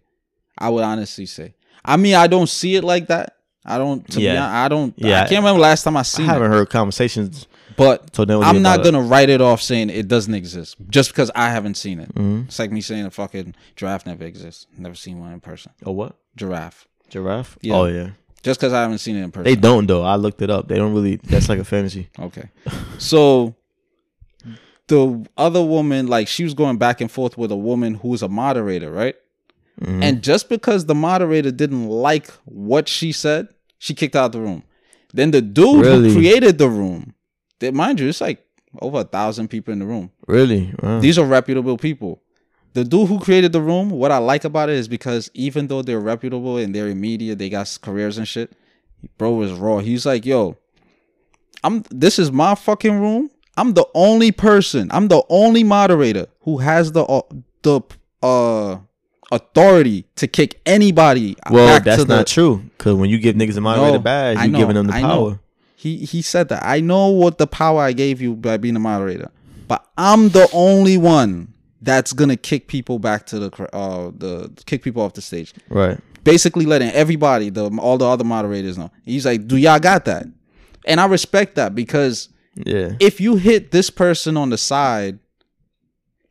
[0.58, 1.54] I would honestly say.
[1.84, 3.38] I mean, I don't see it like that.
[3.66, 4.08] I don't.
[4.12, 4.34] To Yeah.
[4.34, 4.94] be honest, I don't.
[4.98, 5.22] Yeah.
[5.24, 6.30] I can't remember last time I seen.
[6.30, 6.56] I haven't it.
[6.56, 7.48] heard conversations.
[7.78, 11.50] But So I'm not gonna write it off saying it doesn't exist just because I
[11.50, 12.10] haven't seen it.
[12.12, 14.68] hmm It's like me saying a fucking giraffe never exists.
[14.78, 15.72] Never seen one in person.
[15.86, 16.16] Oh what?
[16.36, 16.88] Giraffe.
[17.10, 17.58] Giraffe?
[17.62, 17.76] Yeah.
[17.76, 18.10] Oh yeah.
[18.42, 19.46] Just because I haven't seen it in person.
[19.46, 20.04] They don't though.
[20.04, 20.68] I looked it up.
[20.68, 21.16] They don't really.
[21.18, 22.10] That's like a fantasy.
[22.20, 22.50] Okay.
[22.98, 23.56] So
[24.88, 28.28] the other woman, like she was going back and forth with a woman who's a
[28.28, 29.16] moderator, right?
[29.82, 30.04] Mhm.
[30.04, 33.48] And just because the moderator didn't like what she said,
[33.80, 34.64] she kicked out the room.
[35.14, 36.10] Then the dude Really?
[36.10, 37.14] who created the room,
[37.64, 38.46] that mind you, it's like
[38.82, 40.12] over a thousand people in the room.
[40.28, 40.74] really?
[40.82, 41.00] Wow.
[41.00, 42.22] These are reputable people.
[42.74, 45.84] The dude who created the room, what I like about it is because even though
[45.84, 48.52] they're reputable and they're in media, they got careers and shit.
[49.18, 49.78] Bro was raw.
[49.80, 50.58] He's like, yo,
[51.64, 53.30] I'm this is my fucking room.
[53.58, 54.90] I'm the only person.
[54.92, 57.22] I'm the only moderator who has the uh,
[57.62, 57.82] the
[58.24, 58.78] uh
[59.32, 62.64] authority to kick anybody well, that's to the not true.
[62.78, 65.02] Because when you give niggas a moderator No, badge, you know, giving them the I
[65.02, 65.40] know.
[65.84, 66.64] He he said that.
[66.66, 69.30] I know what the power I gave you by being a moderator,
[69.68, 74.50] but I'm the only one that's gonna kick people back to the cr- uh the
[74.66, 75.54] kick people off the stage.
[75.68, 76.00] Right.
[76.24, 78.92] Basically, letting everybody, the all the other moderators know.
[79.04, 80.26] He's like, "Do y'all got that?"
[80.86, 82.94] And I respect that because Yeah.
[83.02, 85.20] if you hit this person on the side,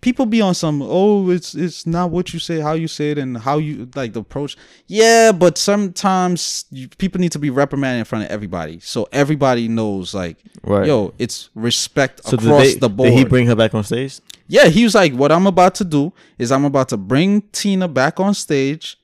[0.02, 3.18] people be on some oh it's it's not what you say how you say it
[3.18, 4.56] and how you like the approach
[4.88, 9.68] yeah but sometimes you, people need to be reprimanded in front of everybody so everybody
[9.68, 10.86] knows like Right.
[10.86, 14.20] yo it's respect so across they, the board did he bring her back on stage?
[14.48, 17.88] yeah he was like what i'm about to do is i'm about to bring tina
[17.88, 18.98] back on stage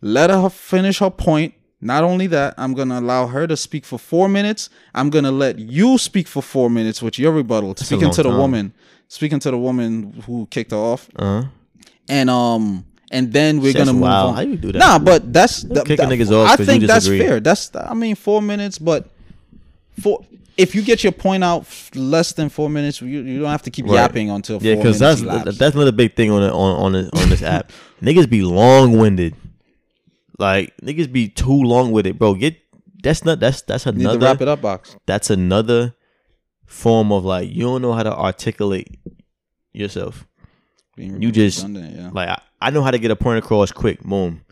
[0.00, 3.98] let her finish her point not only that i'm gonna allow her to speak for
[3.98, 8.10] four minutes i'm gonna let you speak for four minutes with your rebuttal a speaking
[8.10, 8.38] to the time.
[8.38, 8.72] woman
[9.08, 11.48] speaking to the woman who kicked her off Uh huh.
[12.08, 14.28] and um and then we're That's gonna move wild.
[14.30, 14.34] on.
[14.36, 14.78] How you do that?
[14.78, 17.26] Nah, but that's the, kicking that- niggas off I think that's disagree.
[17.26, 17.40] fair.
[17.40, 19.08] That's I mean four minutes, but
[20.00, 20.20] for
[20.58, 23.70] if you get your point out less than four minutes, you, you don't have to
[23.70, 23.94] keep Right.
[23.94, 25.22] yapping until Yeah, four because that's
[25.56, 27.72] that's another big thing on the, on on this, on this app.
[28.02, 29.34] niggas be long winded.
[30.38, 32.34] Like niggas be too long with it, bro.
[32.34, 32.56] Get
[33.02, 34.96] that's not that's that's another wrap it up, box.
[35.06, 35.94] that's another
[36.68, 38.96] form of like you don't know how to articulate
[39.72, 40.26] yourself.
[40.94, 42.10] Being You just- yeah.
[42.12, 44.42] Like I, I know how to get a point across quick, boom,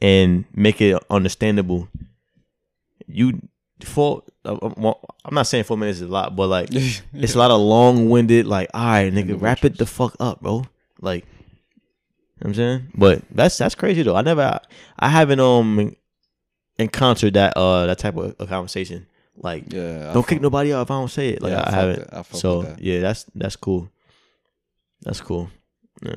[0.00, 1.88] and make it understandable.
[3.06, 3.40] You
[3.84, 4.94] four, uh, uh,
[5.24, 8.08] I'm not saying four minutes is a lot, but like it's a lot of long
[8.10, 8.46] winded.
[8.46, 10.64] Like, all right, nigga, wrap it the fuck up, bro.
[11.00, 11.30] Like, you
[11.78, 14.16] know what I'm saying, but that's that's crazy though.
[14.16, 14.58] I never,
[14.98, 15.94] I haven't um
[16.78, 19.06] encountered that uh that type of, of conversation.
[19.36, 20.10] Like, yeah.
[20.10, 21.42] I don't kick nobody out if I don't say it.
[21.42, 22.08] Like, Yeah, I I, haven't.
[22.12, 22.80] I fuck so with that.
[22.82, 23.88] yeah, that's that's cool.
[25.02, 25.48] That's cool.
[26.02, 26.16] Yeah.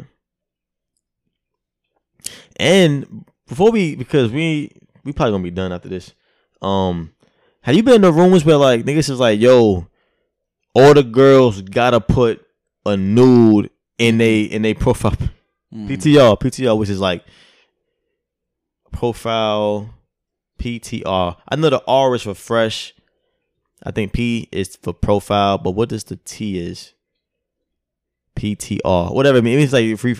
[2.57, 4.71] And before we, because we
[5.03, 6.13] we probably gonna be done after this.
[6.61, 7.13] Um,
[7.61, 9.87] have you been in the rooms where like niggas is like, yo,
[10.73, 12.45] all the girls gotta put
[12.85, 15.13] a nude in they in they profile
[15.73, 15.87] Mhm.
[15.89, 17.23] PTR PTR, which is like
[18.91, 19.93] profile
[20.59, 21.37] PTR.
[21.49, 22.93] I know the R is for fresh.
[23.83, 26.93] I think P is for profile, but what does the T is?
[28.35, 29.37] PTR, whatever.
[29.37, 30.15] I mean, it means like if we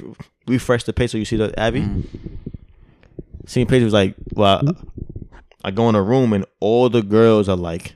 [0.47, 1.81] refresh the page so you see the Abby.
[1.81, 2.03] Mhm.
[3.45, 4.61] Seeing page was like, well,
[5.63, 7.95] I go in a room and all the girls are like,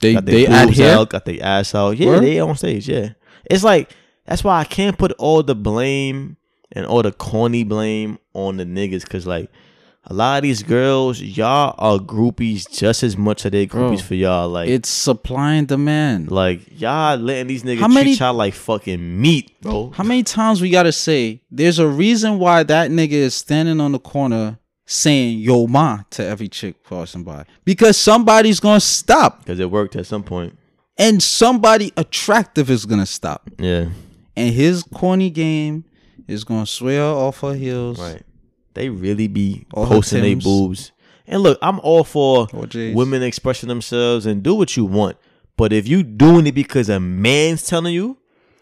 [0.00, 0.92] They got they add here.
[0.94, 1.96] out, got their ass out.
[1.96, 2.22] Yeah, Word?
[2.22, 2.88] they on stage.
[2.88, 3.10] Yeah,
[3.50, 3.90] it's like
[4.26, 6.36] that's why I can't put all the blame
[6.72, 9.50] and all the corny blame on the niggas because like
[10.10, 14.00] a lot of these girls, y'all are groupies just as much as they Bro, groupies
[14.02, 14.48] for y'all.
[14.48, 16.30] Like, It's supply and demand.
[16.30, 19.90] like y'all letting these niggas How many- treat y'all like fucking meat, bro.
[19.94, 23.92] How many times we gotta say there's a reason why that nigga is standing on
[23.92, 27.44] the corner saying yo ma to every chick passing by?
[27.66, 29.40] Because somebody's gonna stop.
[29.40, 30.56] Because it worked at some point.
[30.96, 33.50] And somebody attractive is gonna stop.
[33.58, 33.86] Yeah,
[34.36, 35.84] And his corny game
[36.26, 37.98] is gonna swear off her heels.
[38.00, 38.22] right.
[38.78, 40.92] They really be All posting their boobs.
[41.26, 42.94] And look, I'm all for oh, Or J's.
[42.94, 45.16] women expressing themselves and do what you want.
[45.56, 48.18] But if you doing it because a man's telling you,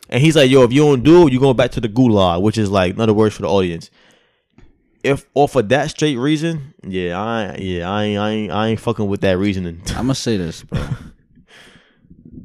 [0.08, 2.40] and he's like, yo, if you don't do it, you going back to the gulag,
[2.40, 3.90] which is like another words for the audience.
[5.04, 8.80] If or for that straight reason, yeah, I yeah, I ain't I ain't, I ain't
[8.80, 9.82] fucking with that reasoning.
[9.94, 10.82] I'ma say this, bro.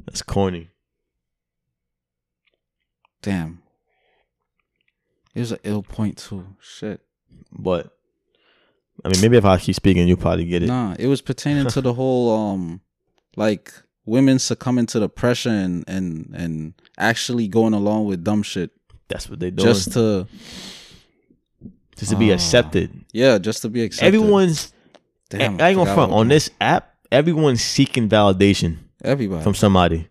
[0.04, 0.68] That's corny.
[3.22, 3.62] Damn.
[5.34, 6.48] It was an ill point too.
[6.60, 7.00] Shit.
[7.56, 7.96] But
[9.04, 10.66] I mean, maybe if I keep speaking, you'll probably get it.
[10.66, 12.80] Nah, it was pertaining to the whole um,
[13.36, 13.72] like
[14.04, 18.70] women succumbing to the pressure and and and actually going along with dumb shit
[19.08, 19.66] That's what they doing.
[19.68, 20.26] just to
[21.96, 22.34] Just, to be Ah.
[22.34, 22.90] accepted.
[23.12, 24.06] yeah, just to be accepted.
[24.14, 24.72] Everyone's.
[25.30, 26.94] Damn, I ain't gonna front on this app.
[27.10, 30.08] Everyone's seeking validation Everybody from somebody,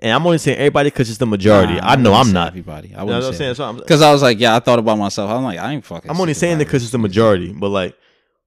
[0.00, 1.74] and I'm only saying everybody because it's the majority.
[1.74, 2.48] Nah, I know I'm not.
[2.48, 3.76] Everybody, I You know wouldn't what I'm say saying?
[3.76, 5.30] Because I was like, yeah, I thought about myself.
[5.30, 6.10] I'm like, I ain't fucking.
[6.10, 7.96] I'm only saying it because it's the majority, but like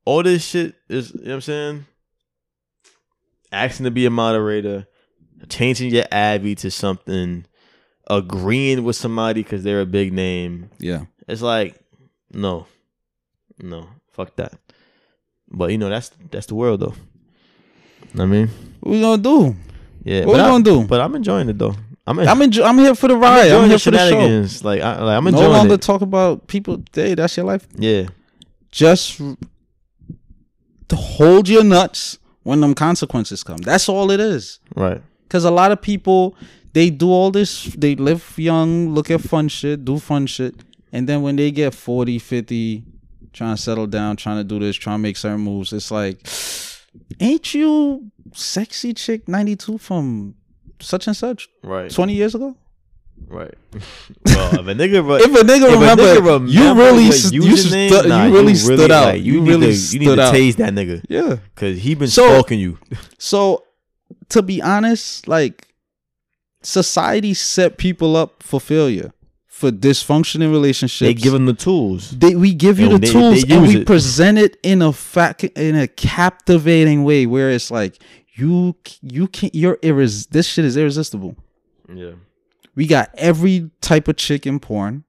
[0.06, 1.86] all this shit is, you know what I'm saying?
[3.52, 4.88] Asking to be a moderator,
[5.48, 7.46] changing your Abby to something,
[8.10, 10.72] agreeing with somebody because they're a big name.
[10.80, 11.80] Yeah, It's like,
[12.32, 12.66] no,
[13.62, 14.54] no, fuck that.
[15.52, 16.96] But you know that's that's the world though.
[18.16, 18.48] Know what I mean,
[18.80, 19.56] what we gonna do?
[20.04, 20.20] Yeah.
[20.26, 20.88] What but we I- gonna do?
[20.88, 21.76] But I'm enjoying it though.
[22.06, 23.52] I'm, I'm enjoy- I'm here for the I'm ride.
[23.52, 24.68] I'm, here the for the show.
[24.68, 25.82] Like, I, like I'm No enjoying longer it.
[25.82, 26.84] talk about people.
[26.94, 27.66] Hey, that's your life.
[27.78, 28.08] yeah,
[28.72, 33.58] Just to hold your nuts when them consequences come.
[33.58, 34.60] That's all it is.
[34.76, 35.02] right.
[35.28, 36.36] Because a lot of people,
[36.74, 40.54] they do all this, they live young, look at fun shit, do fun shit.
[40.92, 42.84] And then when they get 40, 50,
[43.32, 46.20] trying to settle down, trying to do this, trying to make certain moves, it's like,
[47.20, 50.36] ain't you sexy chick 92 from
[50.80, 51.90] such and such Right.
[51.92, 52.56] 20 years ago?
[53.28, 53.54] Right.
[54.26, 57.58] well, if a nigga, re- If a nigga if remember, a nigga you really, you,
[57.58, 59.06] stu- nah, you really stood out.
[59.14, 60.34] like, you, need really to, you need to out.
[60.34, 61.38] tase that nigga yeah.
[61.56, 62.78] because he been So- stalking you.
[63.18, 63.64] So,
[64.30, 65.68] to be honest, like
[66.64, 69.14] society set people up for failure,
[69.54, 71.08] for dysfunctioning relationships.
[71.08, 72.10] They give them the tools.
[72.10, 73.86] They, we give you And the they- tools they and we it.
[73.86, 78.02] present it in a fact in a captivating way where it's like
[78.34, 81.36] you you can't you're irres this shit is irresistible.
[81.94, 82.14] Yeah.
[82.76, 85.04] We got every type of chick in porn.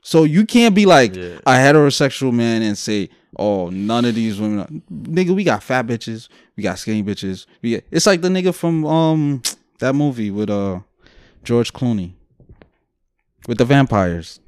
[0.00, 1.38] So you can't be like Yeah.
[1.44, 4.68] a heterosexual man and say, "Oh, none of these women." Are.
[4.94, 7.46] Nigga, we got fat bitches, we got skinny bitches.
[7.62, 9.42] We got, it's like the nigga from um
[9.80, 10.78] that movie with uh
[11.42, 12.12] George Clooney
[13.46, 14.40] with the vampires.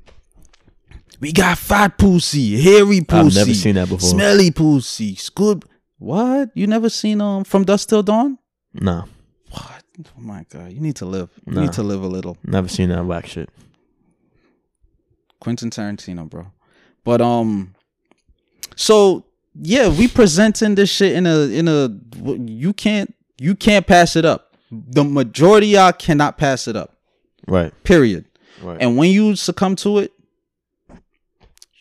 [1.20, 4.08] We got fat pussy, hairy pussy, I've never seen that before.
[4.10, 5.68] smelly pussy, scoop.
[5.98, 6.50] What?
[6.54, 8.38] You never seen um From Dusk Till Dawn?
[8.74, 9.04] No.
[9.50, 9.82] What?
[10.16, 11.28] Oh my god, you need to live.
[11.46, 11.62] You Nah.
[11.62, 12.36] need to live a little.
[12.44, 13.48] never seen that whack shit.
[15.40, 16.46] Quentin Tarantino, bro.
[17.04, 17.74] But um,
[18.76, 19.24] so
[19.60, 21.90] yeah, we presenting this shit in a in a
[22.46, 24.56] you can't you can't pass it up.
[24.70, 26.96] The majority of y'all cannot pass it up.
[27.48, 27.72] Right.
[27.82, 28.26] Period.
[28.62, 28.78] Right.
[28.80, 30.12] And when you succumb to it,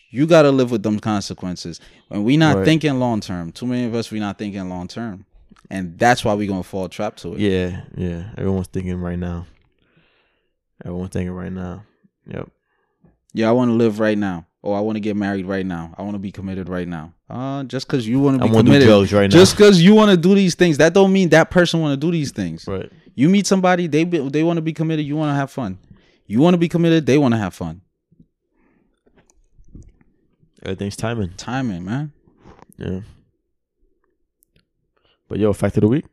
[0.09, 1.80] you gotta live with them consequences.
[2.09, 2.65] And we not Right.
[2.65, 3.51] thinking long term.
[3.51, 5.25] Too many of us we not thinking long term,
[5.69, 7.39] and that's why we gonna fall trap to it.
[7.39, 7.82] yeah.
[7.95, 8.23] Yeah.
[8.38, 9.45] Everyone's thinking right now.
[10.86, 11.84] Everyone's thinking right now.
[12.32, 12.49] Yep.
[13.34, 15.93] Yeah, I want to live right now, or I want to get married right now.
[15.97, 17.13] I want to be committed right now.
[17.30, 19.38] Uh, just because you want to be to committed, drugs right now.
[19.38, 22.05] just because you want to do these things, that don't mean that person want to
[22.05, 22.65] do these things.
[22.67, 22.89] right.
[23.15, 25.78] You meet somebody, they be, they want to be committed, you want to have fun.
[26.28, 27.82] You want to be committed, they want to have fun.
[30.63, 31.34] Everything's timing.
[31.38, 32.11] Timing, man.
[32.78, 33.01] Yeah.
[35.30, 36.05] But yo, fact of the week.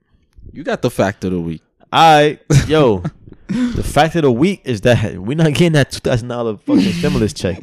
[0.52, 1.62] You got the fact of the week.
[1.92, 3.02] All right, yo.
[3.46, 6.92] the fact of the week is that we're not getting that two thousand dollar fucking
[6.92, 7.62] stimulus check.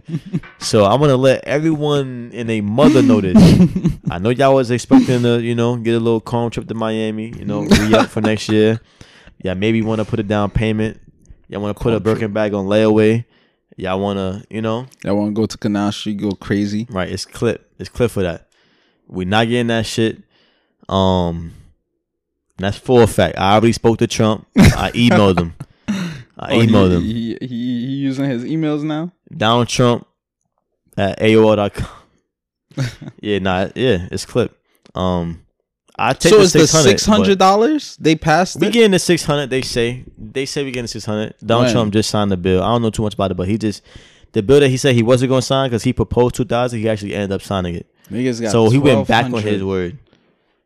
[0.59, 3.35] So I'm gonna let everyone in a mother know this.
[4.09, 7.33] I know y'all was expecting to, you know, get a little calm trip to Miami,
[7.37, 8.79] you know, re up for next year.
[9.43, 11.00] Yeah, maybe want to put a down payment.
[11.51, 13.25] Y'all want to put a Birkin bag on layaway.
[13.75, 16.87] Y'all want to, you know, I want to go to Canal Street, go crazy.
[16.89, 17.69] Right, it's clip.
[17.77, 18.47] It's clip for that.
[19.07, 20.23] we not getting that shit.
[20.87, 21.53] Um
[22.57, 23.37] that's for a fact.
[23.37, 24.47] I already spoke to Trump.
[24.55, 25.53] I emailed him.
[26.39, 26.97] I emailed him.
[26.97, 29.11] Oh, He, he, he using his emails now.
[29.35, 30.07] Donald Trump
[30.95, 32.85] at AOL.com.
[33.19, 34.57] yeah, nah, yeah, it's clip.
[34.95, 35.41] Um
[35.97, 37.21] I take So the it's the six hundred.
[37.21, 38.73] hundred dollars they passed We it.
[38.73, 39.49] getting the six hundred.
[39.49, 41.35] They say they say we getting the six hundred.
[41.45, 41.71] Donald?
[41.71, 42.63] Trump just signed the bill.
[42.63, 43.83] I don't know too much about it, but he just
[44.31, 46.79] the bill that he said he wasn't going to sign because he proposed two thousand.
[46.79, 47.87] He actually ended up signing it.
[48.09, 49.97] Niggas got so he went back on his word.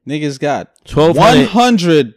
[0.08, 1.46] Niggas got 1200.
[1.54, 2.14] 100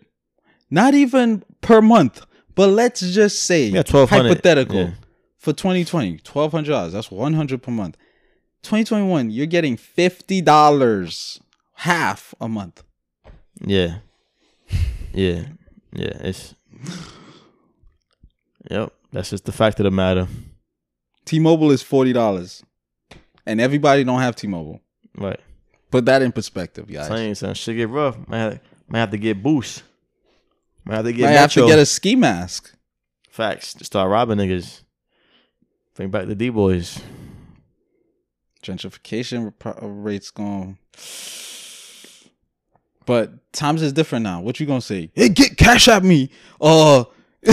[0.71, 4.91] not even per month but let's just say Yeah, hypothetical Yeah.
[5.39, 7.97] for 2020 $1200 that's 100 per month
[8.63, 11.41] 2021 you're getting $50
[11.75, 12.83] half a month
[13.61, 13.99] Yeah.
[15.13, 15.45] Yeah.
[15.93, 16.17] Yeah.
[16.21, 16.55] It's
[18.71, 18.93] Yep.
[19.13, 20.29] That's just the fact of the matter.
[21.25, 22.63] t-mobile is $40
[23.47, 24.81] and everybody don't have t-mobile
[25.17, 25.41] Right.
[25.91, 28.17] put that in perspective guys Saying son, shit get rough.
[28.29, 29.83] Might have, might have to get boost.
[30.85, 32.75] Might have to get might have to get a ski mask
[33.31, 33.75] facts.
[33.75, 34.83] To start robbing niggas.
[35.95, 37.01] Think back to the D boys.
[38.63, 39.53] Gentrification
[39.83, 40.79] rates going.
[43.09, 44.43] But times is different now.
[44.43, 45.11] What you gonna say?
[45.15, 46.29] Hey, get cash at me.
[46.61, 47.05] Uh,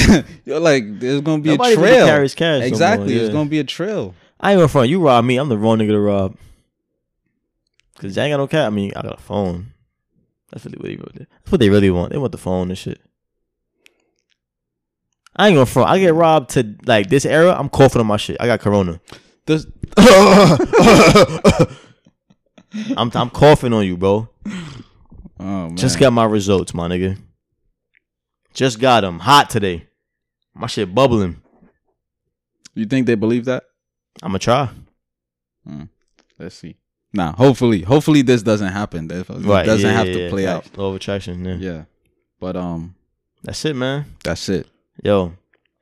[0.43, 2.06] you're like there's gonna be Nobody a really trail.
[2.08, 3.14] carries cash no more, exactly.
[3.14, 3.20] yeah.
[3.20, 4.14] There's gonna be a trail.
[4.38, 4.89] I ain't gonna front.
[4.89, 5.38] You rob me.
[5.38, 6.36] I'm the wrong nigga to rob.
[7.99, 8.68] Cause I ain't got no cat.
[8.68, 9.72] I mean, I got a phone.
[10.51, 11.16] That's what they really want.
[11.16, 12.12] That's what they really want.
[12.12, 12.99] They want the phone and shit.
[15.38, 15.89] I ain't gonna front.
[15.89, 17.56] I get robbed to like this era.
[17.58, 18.36] I'm coughing on my shit.
[18.41, 18.99] I got corona.
[19.45, 19.66] This.
[22.97, 24.28] I'm I'm coughing on you, bro.
[25.40, 25.78] Oh man.
[25.78, 27.18] Just got my results, my nigga.
[28.54, 29.88] Just got them hot today.
[30.54, 31.42] My shit bubbling.
[32.74, 33.64] You think they believe that?
[34.24, 34.70] I'ma try.
[36.40, 36.76] Let's see.
[37.14, 39.10] Nah, hopefully, hopefully this doesn't happen.
[39.10, 39.66] It Right.
[39.66, 40.30] doesn't yeah, have yeah, to yeah.
[40.30, 40.78] play out.
[40.78, 41.44] Law of attraction.
[41.46, 41.56] Yeah.
[41.56, 41.84] Yeah,
[42.40, 42.96] but um,
[43.44, 44.06] That's it, man.
[44.24, 44.68] that's it.
[45.04, 45.34] Yo,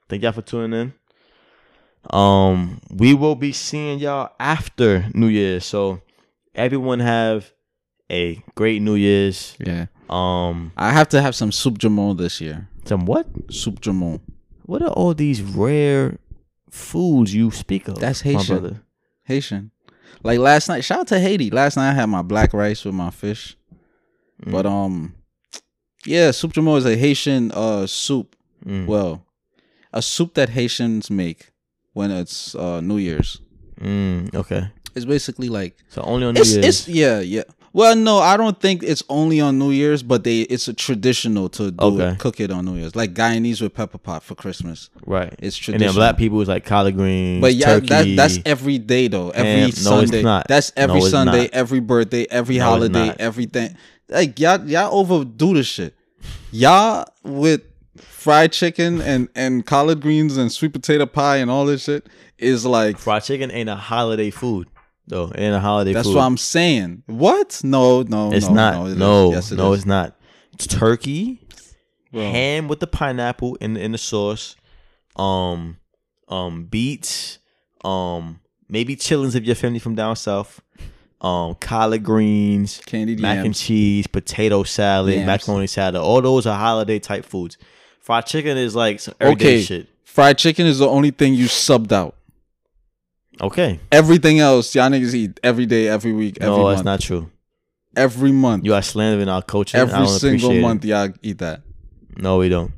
[0.09, 0.93] thank y'all for tuning in.
[2.15, 5.65] Um, we will be seeing y'all after New Year's.
[5.65, 6.01] So
[6.53, 7.51] everyone have
[8.11, 9.55] a great New Year's.
[9.59, 12.67] Yeah, Um, I have to have some soup joumou this year.
[12.85, 13.27] some what?
[13.51, 14.19] Soup joumou.
[14.65, 16.17] What are all these rare
[16.69, 17.99] foods you speak of?
[17.99, 18.59] That's my Haitian.
[18.59, 18.81] brother?
[19.23, 19.71] Haitian.
[20.23, 21.49] Like last night, shout out to Haiti.
[21.49, 23.57] Last night I had my black rice with my fish.
[24.45, 25.15] But um,
[26.05, 28.35] yeah, soup joumou is a Haitian uh soup.
[28.65, 29.25] Mm, Well,
[29.91, 31.51] a soup that Haitians make
[31.93, 33.41] when it's uh New Year's.
[33.79, 34.69] mm, okay.
[34.95, 36.65] It's basically like So only on New it's Year's.
[36.65, 37.43] it's yeah yeah.
[37.75, 41.49] Well, no, I don't think it's only on New Year's, but they it's a traditional
[41.49, 42.09] to do Okay.
[42.09, 44.91] it, cook it on New Year's, like Guyanese with pepper pot for Christmas.
[45.07, 45.33] right.
[45.39, 45.89] It's traditional.
[45.89, 49.31] And then black people is like collard greens, But yeah, that, that's every day though.
[49.31, 50.21] Every no, it's Sunday.
[50.21, 50.47] not.
[50.47, 53.75] That's every No, Sunday, every birthday, every No, holiday, everything.
[54.07, 55.95] Like y'all, y'all overdo this shit.
[56.51, 57.61] Y'all with
[57.97, 62.05] fried chicken and and collard greens and sweet potato pie and all this shit
[62.37, 62.99] is like.
[62.99, 64.67] fried chicken ain't a holiday food
[65.07, 65.25] though.
[65.25, 66.15] It ain't a holiday That's food.
[66.15, 67.03] what I'm saying.
[67.07, 67.61] What?
[67.63, 68.73] No, no, It's no, not.
[68.75, 69.31] No, it No.
[69.31, 70.15] Yes, it no, it's not.
[70.53, 71.39] It's turkey,
[72.11, 72.21] Bro.
[72.31, 74.55] ham with the pineapple in in the sauce,
[75.15, 75.77] um,
[76.29, 77.39] um, beets,
[77.83, 78.39] um,
[78.69, 80.61] maybe chillings if your family from down south,
[81.21, 85.25] um, collard greens, candied mac and cheese, potato salad, Yams.
[85.27, 85.95] macaroni salad.
[85.95, 87.57] All those are holiday type foods.
[87.99, 89.61] Fried chicken is like some everyday Okay.
[89.63, 89.87] shit.
[90.03, 92.15] Fried chicken is the only thing you subbed out.
[93.41, 96.77] Okay, Everything else, y'all niggas eat every day, every week, every no, month.
[96.77, 97.29] that's not true.
[97.95, 98.63] every month.
[98.65, 99.77] You are slandering our culture.
[99.77, 100.61] and I every don't single appreciate it.
[100.61, 101.61] month, y'all eat that.
[102.17, 102.71] No, we don't.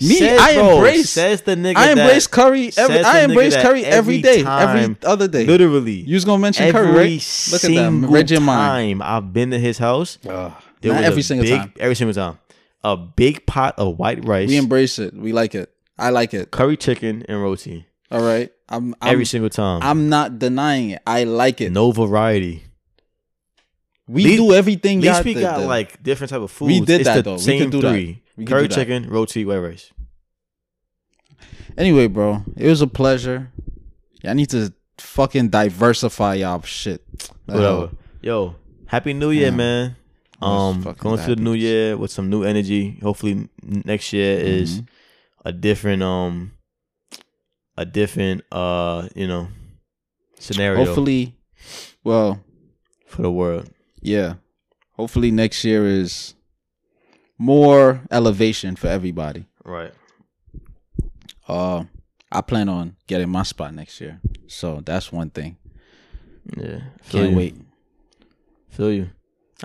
[0.00, 1.76] Me, I embrace- Says the nigga.
[1.76, 2.72] I that embrace curry.
[2.76, 5.44] Every, I embrace curry every every day, time- every other day.
[5.46, 7.48] literally You was gonna mention every curry, right?
[7.52, 7.74] Look at that.
[7.76, 9.00] single Read your mind.
[9.00, 10.18] time I've been to his house.
[10.28, 10.52] Ugh.
[10.80, 11.72] There Not was every a single big, time.
[11.78, 12.38] Every single time,
[12.82, 15.14] a big pot of white rice, We embrace it.
[15.14, 15.70] We like it.
[15.96, 16.50] I like it.
[16.50, 17.86] curry chicken, and roti.
[18.14, 18.50] All right.
[18.68, 18.94] I'm.
[19.00, 19.80] I'm every single time.
[19.82, 21.02] I'm not denying it.
[21.06, 21.70] I like it.
[21.72, 22.62] no variety.
[24.06, 24.98] we least- do everything.
[24.98, 25.66] At least we did, got though.
[25.66, 26.68] like different type of foods.
[26.80, 27.34] We did it's that, though.
[27.34, 27.90] We Same could do that.
[27.90, 28.74] three: We could curry do that.
[28.74, 29.90] chicken, roti, white rice.
[31.76, 33.50] Anyway, bro, it was a pleasure.
[34.22, 37.02] Y'all need to fucking diversify y'all shit.
[37.46, 37.90] Whatever.
[38.22, 38.54] Yo,
[38.86, 39.56] happy New Year, Yeah.
[39.56, 39.96] man.
[40.40, 42.98] Um, going to the new year with some new energy.
[43.02, 44.86] Hopefully, next year is Mhm.
[45.44, 46.52] a different um,
[47.76, 49.48] a different uh, you know,
[50.38, 51.36] scenario Hopefully,
[52.02, 52.40] well,
[53.06, 53.70] for the world.
[54.00, 54.34] yeah.
[54.92, 56.34] Hopefully next year is
[57.36, 59.46] more elevation for everybody.
[59.64, 59.92] Right.
[61.48, 61.84] Uh,
[62.30, 65.56] I plan on getting my spot next year, so that's one thing.
[66.56, 66.80] Yeah.
[67.08, 67.36] Can't you.
[67.36, 67.56] wait.
[68.68, 69.10] Feel you.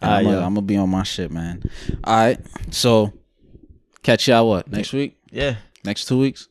[0.02, 0.28] I'm.
[0.28, 1.64] I'm gonna be on my shit, man.
[2.04, 2.40] All right,
[2.72, 3.14] so
[4.02, 5.18] catch y'all what next week?
[5.32, 5.58] Yeah.
[5.84, 6.48] Next two weeks?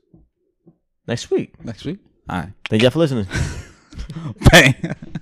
[1.09, 1.53] Next week.
[1.65, 1.99] Next week?
[2.29, 3.27] All right, Thank y'all for listening.
[4.53, 4.75] bang.